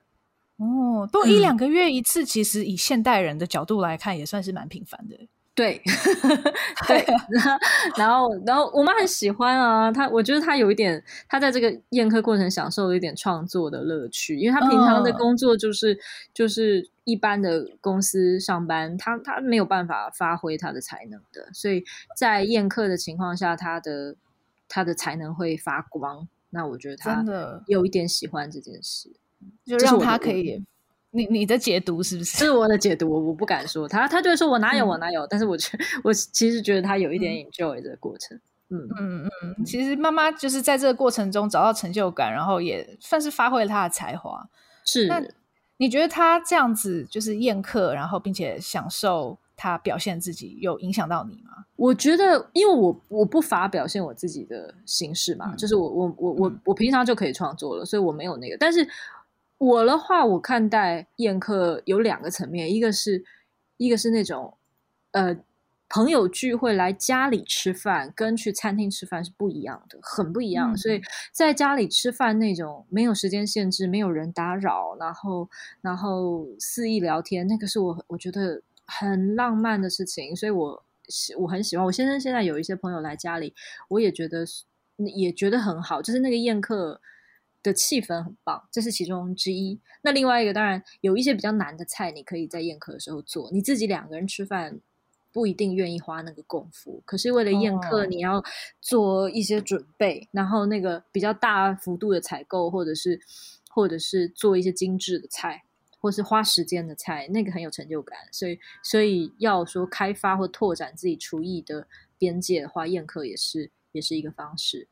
[0.60, 5.18] 哦，不过一两个月一次，其实以现代人的角度来看，也算是蛮频繁的。
[5.55, 5.82] 对，
[6.88, 7.05] 对，
[7.97, 15.99] 然后，然后我妈很喜欢啊，她我觉得她有一点，她在这个宴客过程享受了一点创作的乐趣，因为她平常的工作就是、嗯、
[16.34, 21.84] 就是一般的公司上班，她她没有办法发挥她的才能的，所以
[22.16, 24.16] 在宴客的情况下，她的
[24.70, 26.28] 她的才能会发光。
[26.51, 27.26] 那我觉得她
[27.68, 29.12] 有一点喜欢这件事。
[29.66, 30.64] 就让他可以，
[31.12, 32.38] 你你的解读是不是？
[32.40, 38.40] 这是我的解读，我我不敢说他，他就会说我哪有我哪有，嗯、但是我觉我其实觉得他有一点 enjoy 这个过程。
[38.72, 44.48] 嗯嗯嗯嗯，其实妈妈就是在这个过程中找到成就感，然后也算是发挥了他的才华。
[44.86, 45.20] 是，那
[45.78, 51.66] 你觉得他这样子就是宴客，然后并且享受他表现自己，有影响到你吗？
[51.76, 58.88] 我觉得，因为我我不乏表现我自己的形式嘛，嗯、就是我我我我我平常就可以创作了，所以我没有那个，但是。
[59.60, 63.24] 我的话，我看待宴客有两个层面，一个是，
[63.76, 64.57] 一个是那种，
[65.12, 65.38] 呃，
[65.89, 70.72] 朋友聚会来家里吃饭，跟去餐厅吃饭是不一样的，很不一样。
[70.74, 71.01] 嗯、所以
[71.34, 75.49] 在家里吃饭那种没有时间限制，没有人打扰，然后
[75.82, 80.34] 然后肆意聊天，那个是我我觉得很浪漫的事情。
[80.34, 80.86] 所以我
[81.38, 81.86] 我很喜欢。
[81.86, 83.53] 我先生现在有一些朋友来家里，
[83.89, 84.45] 我也觉得
[85.18, 87.01] 也觉得很好，就是那个宴客。
[87.62, 89.80] 的气氛很棒，这是其中之一。
[90.01, 93.49] 那另外一个当然有一些比较难的菜，你可以在宴客的时候做。
[93.51, 94.80] 你自己两个人吃饭，
[95.34, 97.03] 不一定愿意花那个功夫。
[97.05, 98.43] 可是为了宴客，你要
[98.80, 103.20] 做一些准备，哦、然后那个比较大幅度的采购，或者是
[103.70, 105.64] 或者是做一些精致的菜，
[105.99, 108.18] 或是花时间的菜，那个很有成就感。
[108.32, 111.88] 所以，所以要说开发或拓展自己厨艺的
[112.18, 114.88] 边界的话，宴客也是也是一个方式。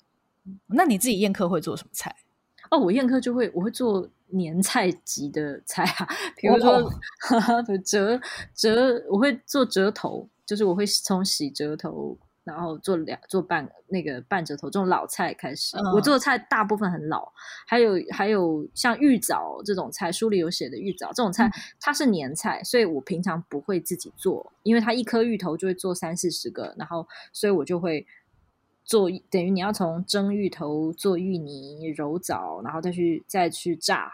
[0.67, 2.15] 那你自己宴客会做什么菜？
[2.69, 6.91] 哦，我宴客就会我会做年菜级的菜啊，比如说、哦、
[7.85, 8.19] 折
[8.53, 15.77] 折，我会做折头，就是我会从洗折头，然后做两做半那个半折头这种老菜开始。
[15.77, 17.31] 嗯、我做的菜大部分很老，
[17.65, 28.05] 还有还有像玉藻这种菜，书里有写的玉藻这种菜，嗯、它是年菜，所以我平常不会自己做，因为它一颗芋头就会做三四十个，然后所以我就会。
[28.87, 34.13] 做等于你要从蒸芋头、做芋泥、揉枣，然后再去再去炸，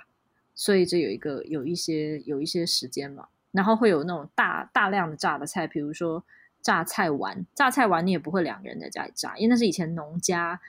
[0.53, 3.29] 所以这有一个有一些有一些时间嘛。
[3.51, 6.23] 然后会有那种大大量的炸的菜，比如说
[6.59, 7.45] 榨菜丸。
[7.53, 10.59] 榨菜丸你也不会两个人在家里炸，因为那是以前农家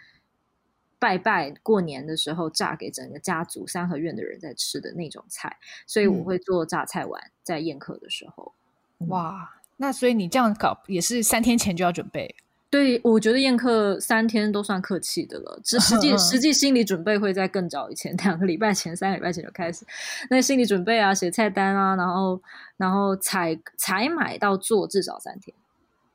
[0.99, 8.53] 拜拜过年的时候炸给整个家族三合院的人在吃的那种菜，所以我会做榨菜丸在宴客的时候。
[8.99, 12.35] 嗯、哇，那所以你这样搞也是三天前就要准备。
[12.75, 15.61] 对，我觉得宴客三天都算客气的了。
[15.64, 19.87] 实实际实际心理准备会在更早以前， 两个礼拜前、三个礼拜前就开始。
[20.29, 22.43] 那心理准备啊，写菜单啊，然后
[22.77, 25.55] 然后采采买到做至少三天。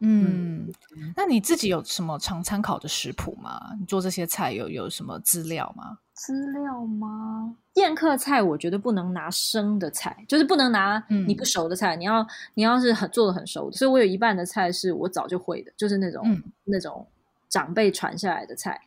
[0.01, 0.71] 嗯，
[1.15, 3.59] 那你自己有什么常参考的食谱吗？
[3.79, 5.97] 你做这些菜有有什么资料吗？
[6.13, 7.55] 资料吗？
[7.75, 11.95] 宴客菜我觉得不能拿生的菜，就是不能拿你不熟的菜。
[11.95, 17.05] 嗯、你要你要是很做的很熟的，所以我有一半的菜是我早就会的，就是那种、嗯、那种
[17.49, 18.79] 长辈传下来的菜。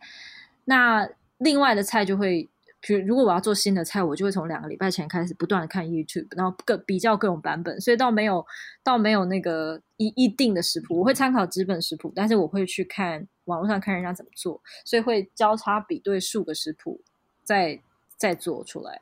[0.65, 1.09] 那
[1.39, 2.49] 另外的菜就会。
[2.83, 8.45] 比如，如果我要做新的菜，我就会从两个礼拜前开始不断的看 YouTube，然后各比较各种版本，所以倒没有
[8.83, 10.99] 倒没有那个一一定的食谱。
[10.99, 17.01] 我会参考纸本食谱，但是我会去看网络上看人家怎么做，所以会交叉比对数个食谱，
[17.45, 17.81] 再
[18.17, 19.01] 再做出来，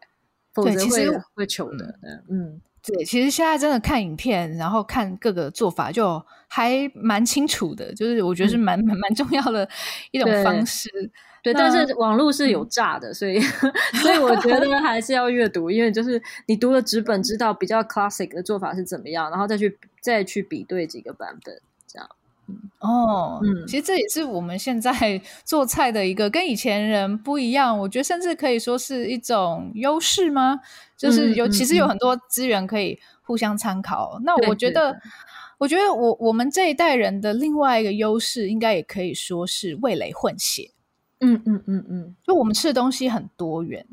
[0.52, 1.98] 否则会会糗的。
[2.02, 9.68] 嗯，嗯对，其实现在真的看影片，然后看各个做法，就还蛮清楚的，就是我觉得是蛮蛮蛮重要的
[10.10, 10.88] 一种方式。
[11.42, 13.72] 对，但是网络是有诈的，所以、嗯、
[14.02, 22.08] 所以我觉得还是要阅读，因为就是你读了纸本，知道比较 classic 的做法是怎么样，然后再去再去比对几个版本，这样。
[22.46, 24.90] 嗯、哦，嗯，其实这也是我们现在
[25.44, 30.60] 做菜的一个跟以前人不一样，我觉得甚至可以说是一种优势吗？
[30.96, 34.16] 就是有、嗯、其实有很多资源可以互相参考。
[34.18, 35.00] 嗯、那我觉得，
[35.58, 40.72] 我觉得我我们这一代人的另外一个优势，应该也可以说是味蕾混血。
[41.20, 43.86] 嗯嗯嗯嗯，就我们吃的东西很多元。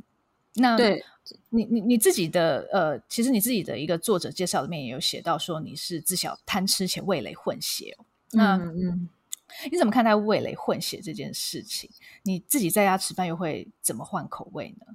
[0.56, 1.04] 那对
[1.50, 7.96] 你你你自己的呃，其实你自己的一个作者介绍里面也有写到说你是自小贪吃且味蕾混血。
[8.32, 9.10] 那嗯，嗯
[9.72, 11.90] 你怎么看待味蕾混血这件事情？
[12.24, 14.88] 你自己在家吃饭又会怎么换口味呢？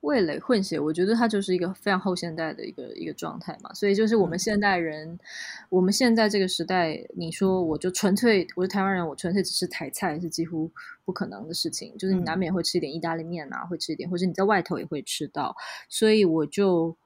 [0.00, 5.18] 味蕾混血，我觉得它就是一个非常后现代的一个一个状态嘛，所以就是我们现代人，嗯、
[5.68, 10.70] 我们现在这个时代，你说我就纯粹我是台湾人，我纯粹只吃台菜是几乎
[11.04, 15.54] 不可能的事情，就是你难免会吃一点意大利面啊，嗯、会吃一点，或者你在外头也会吃到，
[15.88, 16.96] 所以我就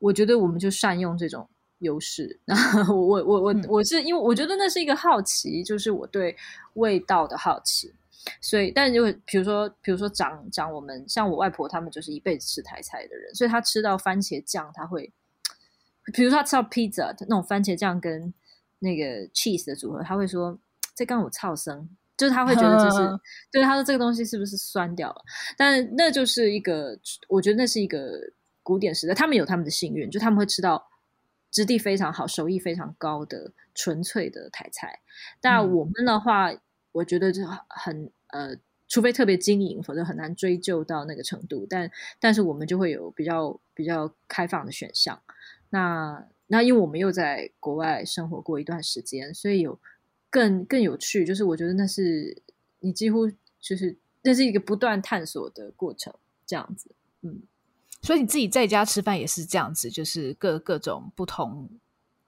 [0.00, 6.36] 我觉得我们就善用这种优势，然 后我我我我是因为我觉得那是一个好奇，就是我对
[6.74, 7.92] 味道的好奇。
[8.40, 15.12] 所以，但就比如说，比如说长长我们像我外婆他们就是一辈子吃台菜的人，所以他吃到番茄酱，他会，
[16.12, 18.32] 比如说他吃到披萨那种番茄酱跟
[18.78, 20.58] 那个 cheese 的组合，他会说
[20.94, 23.20] 这刚我超生，就是他会觉得这是， 呵
[23.50, 25.22] 对他说这个东西是不是酸掉了？
[25.56, 26.96] 但那就是一个，
[27.28, 28.20] 我觉得那是一个
[28.62, 30.88] 古典时代，他们有他们的幸运，就他们会吃到
[31.50, 35.00] 质地非常好、手艺非常高的纯粹的台菜。
[35.40, 36.52] 但我们的话。
[36.52, 36.60] 嗯
[36.92, 41.66] 我觉得就很呃，除非特别经营，否则很难追究到那个程度。
[41.68, 41.90] 但
[42.20, 45.20] 但是我们就会有比较比较开放的选项。
[45.70, 49.78] 那那因为我们又在国外生活过一段时间，所以有
[50.28, 51.24] 更更有趣。
[51.24, 52.42] 就是我觉得那是
[52.80, 53.26] 你几乎
[53.58, 56.12] 就是那是一个不断探索的过程，
[56.44, 56.90] 这样子。
[57.22, 57.40] 嗯，
[58.02, 61.70] 所以你自己在家吃饭也是这样子，就是各各种不同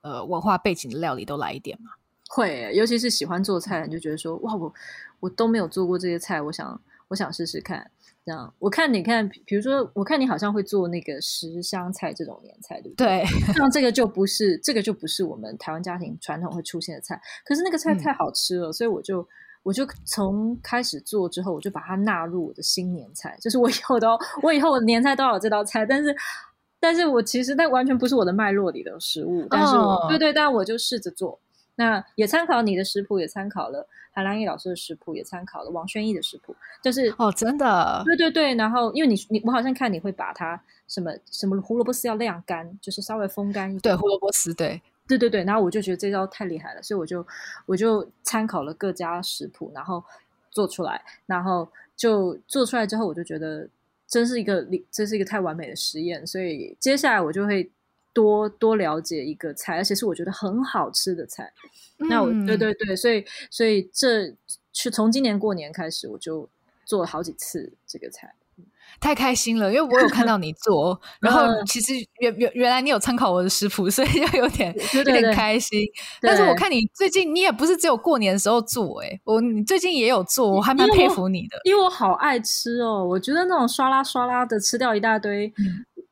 [0.00, 1.90] 呃文化背景的料理都来一点嘛。
[2.34, 4.74] 会，尤其是喜欢做菜，你就觉得说哇，我
[5.20, 7.90] 我都没有做过这些菜，我想我想试试看。
[8.26, 13.22] 这样，我看你看，比如说，我看你好像会做那个十香菜这种年菜，对不对？
[13.22, 17.20] 对，像这个就不是这个就不是我们台湾家庭传统会出现的菜。
[17.44, 19.28] 可是那个菜太好吃了，嗯、所以我就
[19.62, 25.84] 我就从开始做之后，我就把它纳入我的新年菜，就是我以后都我以后我的年菜都有这道菜。
[25.84, 26.16] 但是，
[26.80, 31.38] 但是我其实那完全不是我的脉络里的食物，但是我、哦、对对，但我就试着做。
[31.76, 38.54] 那也参考你的食谱，也参考了韩兰义老师的食谱，也参考了王轩逸的食谱，就是哦，真的，对对对。
[38.54, 43.80] 然后因为你你我好像看你会把它什么什么胡萝卜丝要晾干，就是稍微风干一点。
[43.80, 45.42] 对，胡萝卜丝，对对对对。
[45.42, 47.26] 然后我就觉得这招太厉害了，所以我就
[47.66, 50.02] 我就参考了各家食谱，然后
[50.50, 53.68] 做出来，然后就做出来之后，我就觉得
[54.06, 57.68] 真是一个这是一个太完美的实验，所以接下来我就会。
[58.14, 61.52] 多多了解一个菜，而且是我觉得很好吃的菜。
[61.98, 64.34] 嗯、那我对对对，所以所以这
[64.72, 66.48] 是从今年过年开始，我就
[66.86, 68.34] 做了好几次这个菜，
[69.00, 69.72] 太开心了。
[69.72, 75.80] 因为我有看到你做， 然后其实原原原来你有参考我的食谱，所以就有点有点开心。
[76.20, 83.04] 但是我看你最近你也不是只有过年的时候做，欸，哎，我你最近也有做，我还蛮佩服你的，因为我好爱吃哦。
[83.04, 85.52] 我觉得那种刷啦刷啦的吃掉一大堆。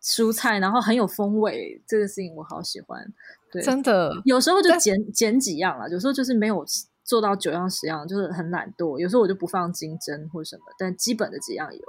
[0.03, 3.07] 嗯蔬菜，然后很有风味，这个事情我好喜欢。
[3.53, 6.66] 对，真的，有时候就减减几样了，有时候就是没有
[7.05, 8.98] 做到九样十样，就是很懒惰。
[8.98, 11.80] 有时候我就不放金针或什么，但基本的几样有。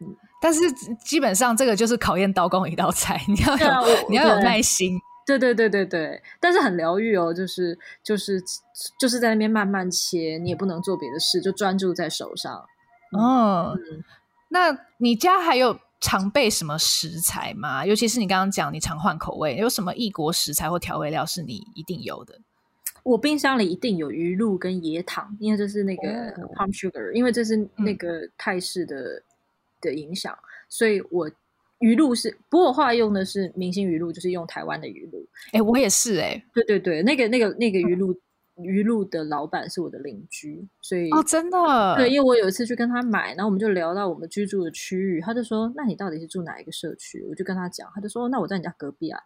[0.00, 0.60] 嗯，但是
[1.04, 4.98] 基本上这个就是考验刀工一道菜， 你要有、啊、你要有耐心。
[5.26, 8.42] 对对对对对，但是很疗愈哦，就是就是
[8.98, 12.64] 就是在那边慢慢切，你也不能做别的事，就专注在手上。
[13.14, 13.76] 嗯，
[14.48, 15.78] 那你家还有？
[16.00, 17.84] 常备什么食材吗？
[17.84, 22.38] 尤其是你刚刚讲你常换口味，有什么异国食材或调味料是你一定有的？
[23.02, 29.22] 我冰箱里一定有鱼露跟椰糖，因为这是那个 palm sugar，、哦、因为这是那个泰式的、嗯、
[29.80, 30.36] 的影响，
[30.68, 31.30] 所以我
[31.78, 35.26] 鱼露是，不过我后来用的是明星鱼露，就是用台湾的鱼露。
[35.52, 38.14] 哎，我也是哎、欸，对对对，那个那个那个鱼露。
[38.58, 41.58] 嗯鱼露的老板是我的邻居，所以哦，真的
[41.96, 49.20] 对，因为我有一次去跟他买，然后我们就聊到我们居住的区域，他就说：“那你到底是住哪一个社区？”我就跟他讲，他就说：“那我在你家隔壁啊，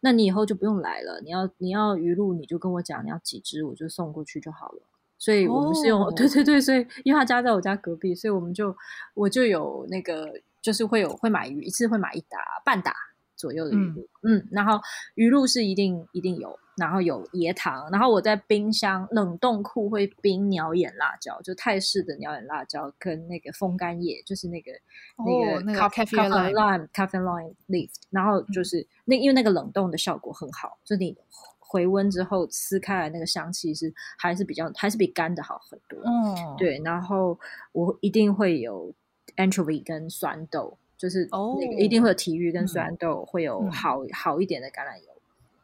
[0.00, 1.20] 那你以后就不用来了。
[1.22, 4.82] 你要你要鱼露，你就跟我讲你要几只，我就送过去就好了。”
[5.16, 8.76] 所以我们是用、 哦、对对对，所以因为他家在我家隔壁，所以我们就
[9.14, 10.28] 我就有那个
[10.60, 12.92] 就是会有会买鱼，一次会买一打半打
[13.36, 14.80] 左右的鱼露，嗯，嗯，然后
[15.14, 16.58] 鱼露是一定一定有。
[16.76, 24.72] 然后有椰糖，然后我在冰箱冷冻库会冰鸟眼辣椒，就泰式的鸟眼辣椒跟那个风干叶，就是那个、
[25.16, 31.14] 哦、那个那个 cafe lime leaf，然后就是、嗯、那因为那个冷冻的效果很好，就你
[31.58, 36.00] 回温之后撕开来那个香气是还是比较还是比干的好很多。
[36.04, 37.38] 嗯，对，然后
[37.72, 38.92] 我一定会有
[39.36, 45.11] anchovy 跟酸豆，就是那个一定会有体育跟酸豆，会有好、嗯、好一点的橄榄油。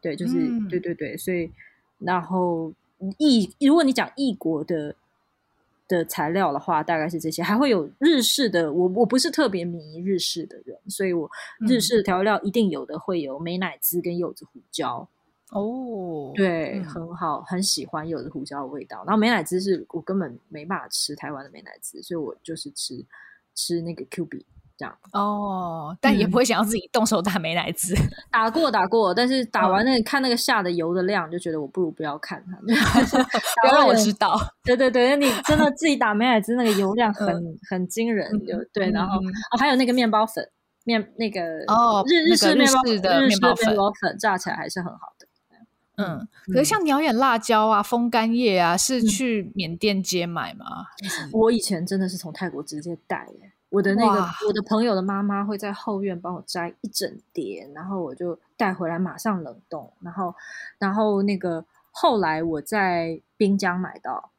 [0.00, 1.50] 对，就是、嗯、对对对，所以
[1.98, 2.72] 然后
[3.18, 4.94] 异，如果你讲异国的
[5.86, 8.72] 的材料的话，大概是这些，还会有日式的。
[8.72, 11.30] 我我不是特别迷日式的人，所以我
[11.60, 15.08] 日式调料一定有的会有美乃滋跟柚子胡椒。
[15.50, 19.02] 哦，对，嗯、很好，很喜欢柚子胡椒的味道。
[19.06, 23.02] 然后美乃滋是我根本没办法吃台湾的美乃滋，所以我就是吃
[23.54, 24.44] 吃那个 QB。
[24.78, 27.92] 这样哦，但也不会想要自己动手打美乃滋。
[27.94, 34.38] 嗯、 打过打过，但是打完那看那个下的油的量，就觉得我不如不要看它， 不要让我知道。
[34.62, 38.88] 对对对，那你真的自己打美乃滋，那个油量 很、嗯、很惊人，就对。
[38.92, 40.48] 然后、嗯、哦，还有那个面包粉
[40.84, 43.52] 面那个哦，日日式面包日式的面包
[44.00, 45.26] 粉，炸起来还是很好的。
[45.96, 50.64] 嗯，嗯可是像鸟眼辣椒啊、风干叶啊，是去缅甸街买吗？
[51.02, 53.47] 嗯、我以前真的是从泰国直接带耶。
[53.70, 60.34] 我的那个我的朋友的妈妈会在后院帮我摘一整碟，然后我就带回来马上冷冻，然后
[60.78, 64.30] 然后那个后来我在滨江买到，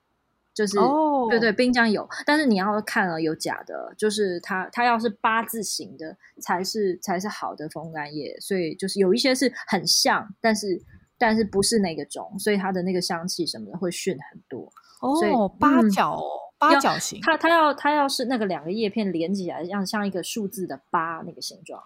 [0.54, 1.30] 就是、oh.
[1.30, 10.82] 对对滨江有，但是你要看了有假的，就是它它要是八字形的才是才是好的风干叶，所以就是有一些是很像，但是
[11.20, 14.72] 但是不是那个种，所以它的那个香气什么的会逊很多
[15.02, 16.49] 哦，oh, 八角哦。
[16.60, 21.82] 嗯八角形，它它要它要是那个两个叶片连起来，像像一个数字的八那个形状。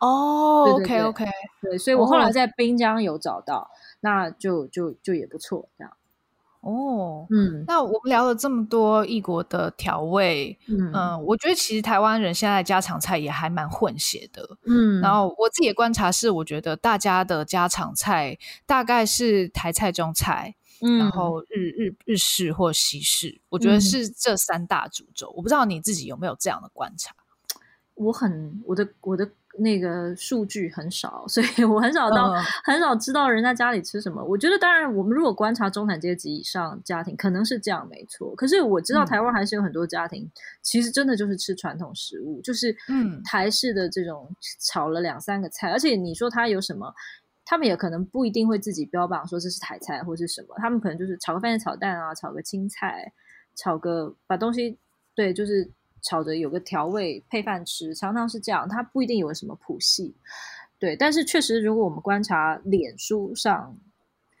[0.00, 1.26] 哦、oh,，OK OK，
[1.60, 3.66] 对，所以我后来在滨江有找到，oh.
[4.00, 5.92] 那就就就也不错，这样。
[6.62, 20.54] 哦、oh,，嗯，那我们聊了这么多异国的调味，嗯，呃、我觉得其实台湾人现在家常菜也还蛮混血的，嗯，然后我自己的观察是，我觉得大家的家常菜大概是台菜、中菜。
[20.82, 25.34] 嗯、然后日日日式或西式，我觉得是这三大主轴、嗯。
[25.36, 27.14] 我不知道你自己有没有这样的观察？
[27.94, 34.20] 我很我的我的那个数据很少，所以我很少到、嗯、很少知道人家家里吃什么。
[34.24, 38.34] 我觉得当然，我们如果观察中产阶级以上家庭，可能是这样没错。
[38.34, 46.92] 可是我知道台湾还是有很多家庭，嗯、其实真的就是吃传统食物，就是嗯台式的这种炒了两三个菜，而且你说它有什么？
[47.54, 53.12] 他们也可能不一定会自己标榜说这是台菜或是什么，他们可能就是炒个番茄炒蛋啊，炒个青菜，
[53.54, 54.76] 炒个把东西
[55.14, 55.70] 对，就是
[56.02, 60.12] 炒着有个调味配饭吃，常常是这样，他不一定有什么谱系，
[60.80, 63.78] 对，但是确实如果我们观察脸书上。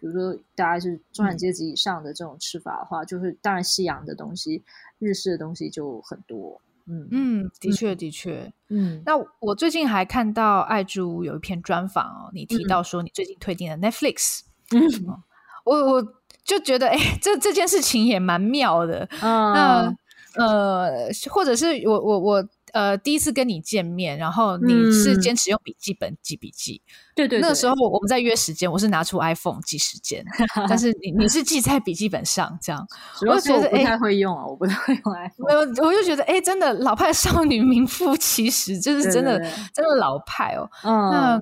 [0.00, 4.62] 比如说，大家是中产阶级以上的这种吃法的话，就是当然西洋的东西、
[4.98, 6.60] 日式的东西就很多。
[6.86, 8.52] 嗯嗯，的确的确。
[8.68, 14.40] 嗯，那我最近还看到爱珠有一篇专访哦，你提到说你最近推荐的 Netflix，
[14.72, 14.80] 嗯，
[15.64, 16.02] 我我
[16.44, 19.08] 就觉得哎，这这件事情也蛮妙的。
[19.22, 19.96] 嗯、那
[20.36, 22.48] 呃，或者是我我我。
[22.74, 26.82] 呃，第一次跟你见面，然后你是坚持用笔记本记笔记。
[27.14, 30.24] 对对，那个时候我们在约时间，我是拿出 iPhone 记时间，
[30.68, 32.84] 但是你你是记在笔记本上，这样。
[33.28, 35.46] 我就觉得不太会用啊，我不太会用 iPhone。
[35.46, 39.38] 我我就觉得，哎，真的老派少女名副其实，就是真的
[39.72, 40.68] 真的老派哦。
[40.82, 41.40] 那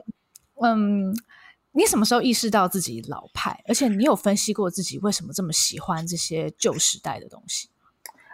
[0.63, 1.17] 嗯，
[1.73, 3.65] 你什么时候意识到自己老派？
[3.67, 7.71] 而且你有分析过自己为什么这么喜欢这些旧时代的东西？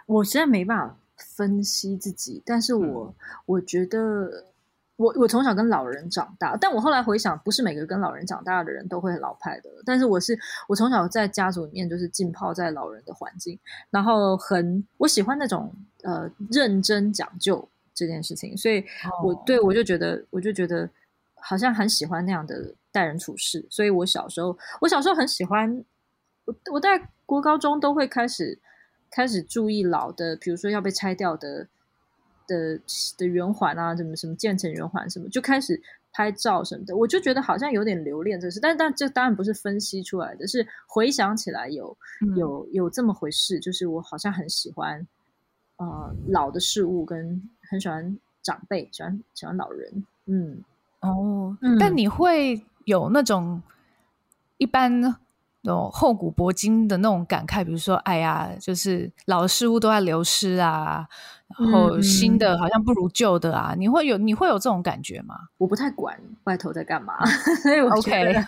[0.05, 0.97] 我实在没办法。
[1.39, 3.13] 分析自己，但是我、嗯、
[3.45, 4.43] 我觉得
[4.97, 9.69] 我我从小跟老人长大，但我后来回想，不是每个跟老人长大的人都会很老派的。
[9.85, 10.37] 但是我是
[10.67, 13.57] 我从小在家族里面就是浸泡在老人的环境，
[13.89, 15.73] 然后很我喜欢那种
[16.03, 18.83] 呃认真讲究这件事情，所以
[19.23, 20.89] 我、哦、对我就觉得我就觉得
[21.35, 25.85] 好像很喜欢那样的待人处事，所以我小时候我小时候很喜欢
[26.43, 28.59] 我我在国高中都会开始。
[29.11, 31.67] 开始注意老的，比如说要被拆掉的
[32.47, 32.79] 的
[33.17, 35.81] 的圆环啊，什么什么建成圆环什么，就开始
[36.11, 36.95] 拍照什么的。
[36.95, 41.97] 我就觉得好像有点留恋这事，但但这当然不是分析出来的，是回想起来有
[42.35, 43.59] 有有这么回事。
[43.59, 45.07] 就是我好像很喜欢
[45.77, 50.05] 呃老的事物，跟很喜欢长辈，喜欢喜欢老人。
[50.25, 50.63] 嗯
[51.01, 53.61] 哦，嗯，但你会有那种
[54.57, 55.15] 一般。
[55.61, 61.05] 那种厚古薄今的那种感慨，比如说，哎呀，就是老的事物都在流失啊，
[61.59, 65.35] 然后新的好像不如旧的啊，嗯、你会有你会有这种感觉吗？
[65.57, 67.13] 我不太管外头在干嘛，
[67.61, 68.41] 所以我觉得.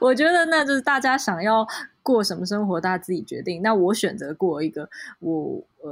[0.00, 1.66] 我觉得那就是大家想要
[2.02, 3.60] 过什么生活，大家自己决定。
[3.60, 4.88] 那我选择过一个
[5.18, 5.90] 我呃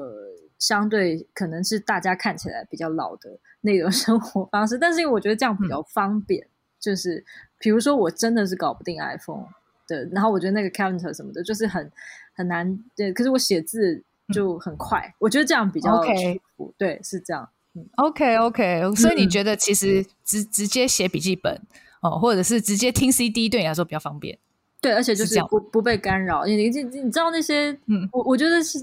[0.58, 3.30] 相对可能是大家看起来比较老的
[3.62, 7.24] 那种 生活方式，但是因为我觉得这样比较方便，嗯、就是
[7.58, 9.46] 比如说我真的是搞不定 iPhone。
[9.90, 11.90] 对，然后我觉得那个 calendar 什么的，就是很
[12.32, 12.78] 很难。
[12.94, 14.00] 对，可是我写字
[14.32, 16.12] 就很快，嗯、我觉得这样比较舒
[16.56, 16.72] 服。
[16.78, 17.48] 对，是这样。
[17.74, 18.94] 嗯，OK OK。
[18.94, 21.60] 所以你觉得其实直直接写笔记本
[22.02, 24.38] 哦，或者是直接听 CD 对你来说比较方便？
[24.80, 26.46] 对，而且就是不不被干扰。
[26.46, 27.72] 你你你你知道那些？
[27.86, 28.78] 嗯，我我觉得是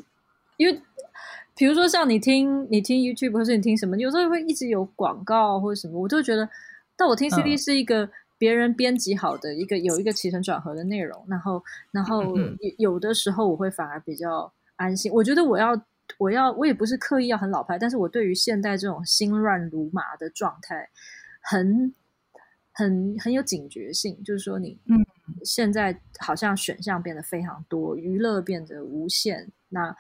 [0.58, 0.82] 因为，
[1.56, 6.50] 比如说像你听你听 YouTube 或是你听什么，有时候会一直有广告或者什么，我就觉得，
[6.98, 8.10] 但我听 CD 是一个。
[8.38, 15.12] 嗯别人编辑好的一个有一个起承转合的内容，然后然后有有的时候我会反而比较安心。
[15.12, 15.70] 我觉得我要
[16.20, 20.88] 我要我也不是刻意要很老派，但是我对于现代这种心乱如麻的状态
[21.42, 21.92] 很
[22.74, 24.24] 很很有警觉性。
[24.24, 25.04] 就是说你嗯，
[25.44, 29.96] 现在好像选项变得非常多，娱乐变得无限，那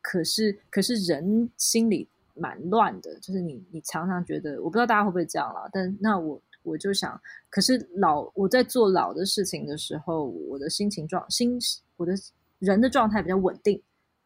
[0.00, 6.40] 可是可是人心里蛮乱的，就是你你常常觉得，我不知道大家会不会这样了，但那我。
[6.62, 11.58] 我就想，可是老我在做老的事情的时候，我的心情状心，
[11.96, 12.12] 我的
[12.58, 13.82] 人的状态比较稳定。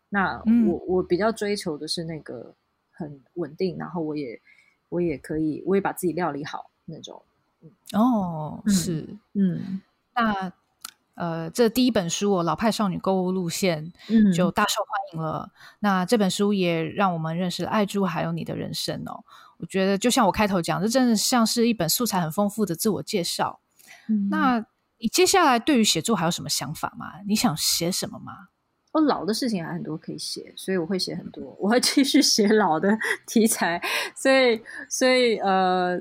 [0.08, 2.54] 那我、嗯、我比较追求的是那个
[2.92, 4.40] 很稳定，然后我也
[4.88, 7.20] 我也可以，我也把自己料理好那种。
[7.92, 9.80] 哦，是，嗯，
[10.14, 10.52] 那
[11.16, 13.92] 呃，这第一本书我《老派少女购物路线》
[14.34, 15.50] 就大受欢迎了。
[15.50, 15.50] 嗯、
[15.80, 19.24] 那这本书也让我们认识了爱珠，还有你的人生哦。
[19.58, 23.60] 我觉得就像我开头讲，这真的像是一本素材很丰富的自我介绍。
[24.08, 24.64] 嗯、那
[24.98, 27.06] 你接下来对于写作还有什么想法吗？
[27.26, 28.48] 你想写什么吗？
[28.92, 32.96] 我老的事情还很多可以写，所以我会写很多，我会继续写老的
[33.26, 33.78] 题材。
[34.14, 34.58] 所以，
[34.88, 36.00] 所以呃，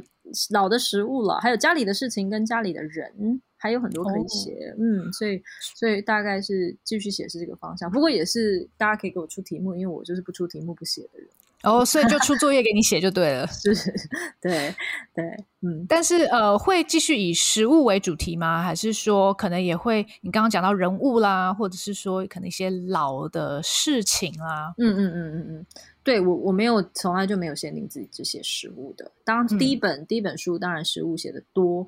[0.51, 4.69] 老的食物了，还有家里的事情跟家里的人，还有很多可以写。
[4.71, 5.41] 哦、嗯，所以，
[5.75, 7.91] 所以大概是继续写是这个方向。
[7.91, 11.27] 不过也是大家可以给我出题目，因为我就是不出题目不写的人。
[11.63, 13.73] 哦，所以就出作业给你写就对了， 是，
[14.39, 14.75] 对，
[15.15, 15.25] 对，
[15.61, 18.61] 嗯，但是呃，会继续以食物为主题吗？
[18.61, 20.05] 还是说可能也会？
[20.21, 24.75] 你刚刚讲到人物啦，或者是说可能一些老的事情啦？
[24.77, 25.65] 嗯嗯嗯嗯嗯，
[26.03, 29.11] 对我我没有从来就没有限定自己只写食物的。
[29.23, 31.87] 当第一本、嗯、第一本书当然食物写的多，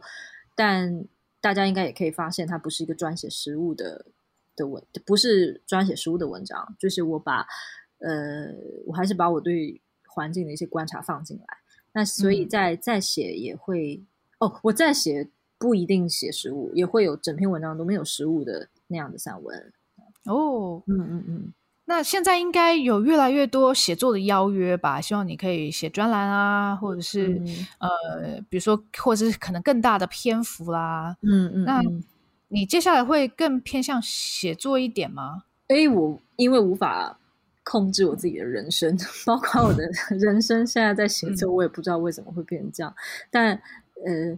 [0.55, 1.05] 但
[1.41, 4.05] 大家应该也可以发现，它不是一个专写食物的
[4.55, 7.47] 的文，不是专写食物的文章，就是我把。
[7.99, 8.53] 呃，
[8.85, 11.45] 我还是把我对环境的一些观察放进来，
[11.93, 13.99] 那所以再再写也会
[14.37, 15.27] 哦，我再写
[15.57, 19.73] 不一定写实物，也会有整篇文章都没有实物的那样的散文。
[20.25, 21.53] 哦，嗯嗯嗯。
[21.89, 24.99] 那现在应该有越来越多写作的邀约吧？
[24.99, 27.47] 希望你可以写专栏啊，或者是、嗯、
[27.79, 31.15] 呃，比如说，或者是可能更大的篇幅啦。
[31.21, 31.63] 嗯嗯。
[31.63, 31.81] 那
[32.49, 35.45] 你接下来会更偏向写作一点吗？
[35.67, 37.17] 诶，我因为无法
[37.63, 42.91] 控制我自己的人生， 包括我的 人生现在在写作，我也不知道为什么会变成这样。
[42.91, 43.61] 嗯、但
[44.05, 44.37] 呃，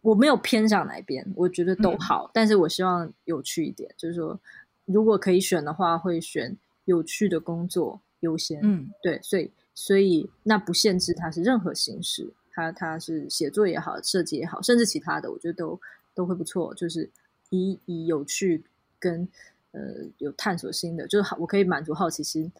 [0.00, 2.30] 我没有偏向哪一边，我觉得都好、嗯。
[2.32, 4.38] 但是我希望有趣一点，就是说。
[4.86, 6.56] 如果可以选的话，会选
[6.86, 8.60] 有趣的工作优先。
[8.62, 15.80] 嗯，对，所以所以那不限制它是任何形式，它它是写作也好，设计也好，甚至其他的，我觉得都
[16.14, 16.72] 都会不错。
[16.74, 17.10] 就是
[17.50, 18.64] 以以有趣
[18.98, 19.28] 跟
[19.72, 19.80] 呃
[20.18, 22.50] 有探索性的，就是好，我可以满足好奇心，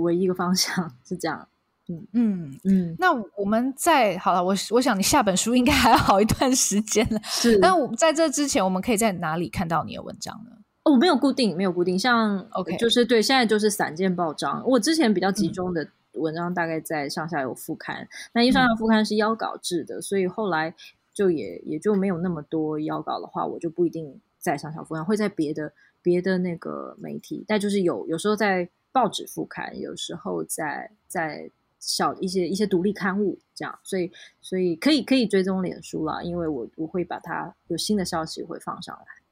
[0.00, 1.48] 唯一一个方向是这样。
[1.86, 2.96] 嗯嗯嗯。
[2.98, 7.20] 那我们在好了，我我想你下本书应该还要好一段时间了。
[7.24, 7.58] 是。
[7.58, 10.56] 但我在这之前，我们可以在哪里看到你的文章呢？
[10.84, 14.62] 哦，没有固定，没有固定，像 OK，就是对，现在就是散件报章。
[14.66, 18.06] 我之前比较集中的文章，大概在上下游副刊。
[18.34, 20.74] 那、嗯、因为上下游副刊是邀稿制的，所以后来
[21.14, 25.72] 就也也就没有那么多邀稿的话，我就不一定在上下游副刊，会在别的
[26.02, 27.42] 别的那个媒体。
[27.48, 33.78] 但就是有有时候在报纸副刊，有时候在在小一些一些独立刊物这样。
[33.82, 34.12] 所以
[34.42, 39.23] 所以可以可以追踪脸书啦，因为我我会把它有新的消息会放上来。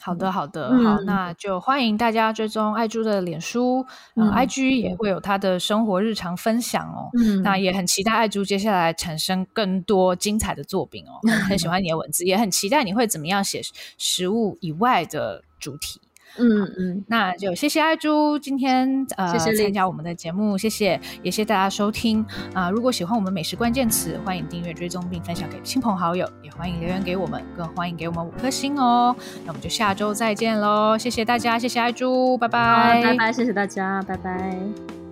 [0.00, 3.84] 好的，好的，嗯，好，那就欢迎大家追踪爱珠的脸书，
[4.14, 7.10] 嗯，呃，IG 也会有她的生活日常分享哦。
[7.18, 11.18] 嗯，那也很期待爱珠接下来产生更多精彩的作品哦。
[11.48, 13.60] 很喜欢你的文字，也很期待你会怎么样写
[13.98, 16.00] 食物以外的主题。
[16.38, 22.22] 嗯嗯，那就谢谢爱珠今天呃谢谢参加我们的节目，谢谢，也谢谢大家收听
[22.52, 22.70] 啊，呃！
[22.70, 29.14] 如果喜欢我们美食关键词，欢迎订阅、追踪并分享给亲朋好友，也欢迎留言给我们，更欢迎给我们五颗星哦。
[29.44, 35.05] 那我们就下周再见喽，谢谢大家，谢谢爱珠，拜拜，拜拜，谢谢大家，拜拜。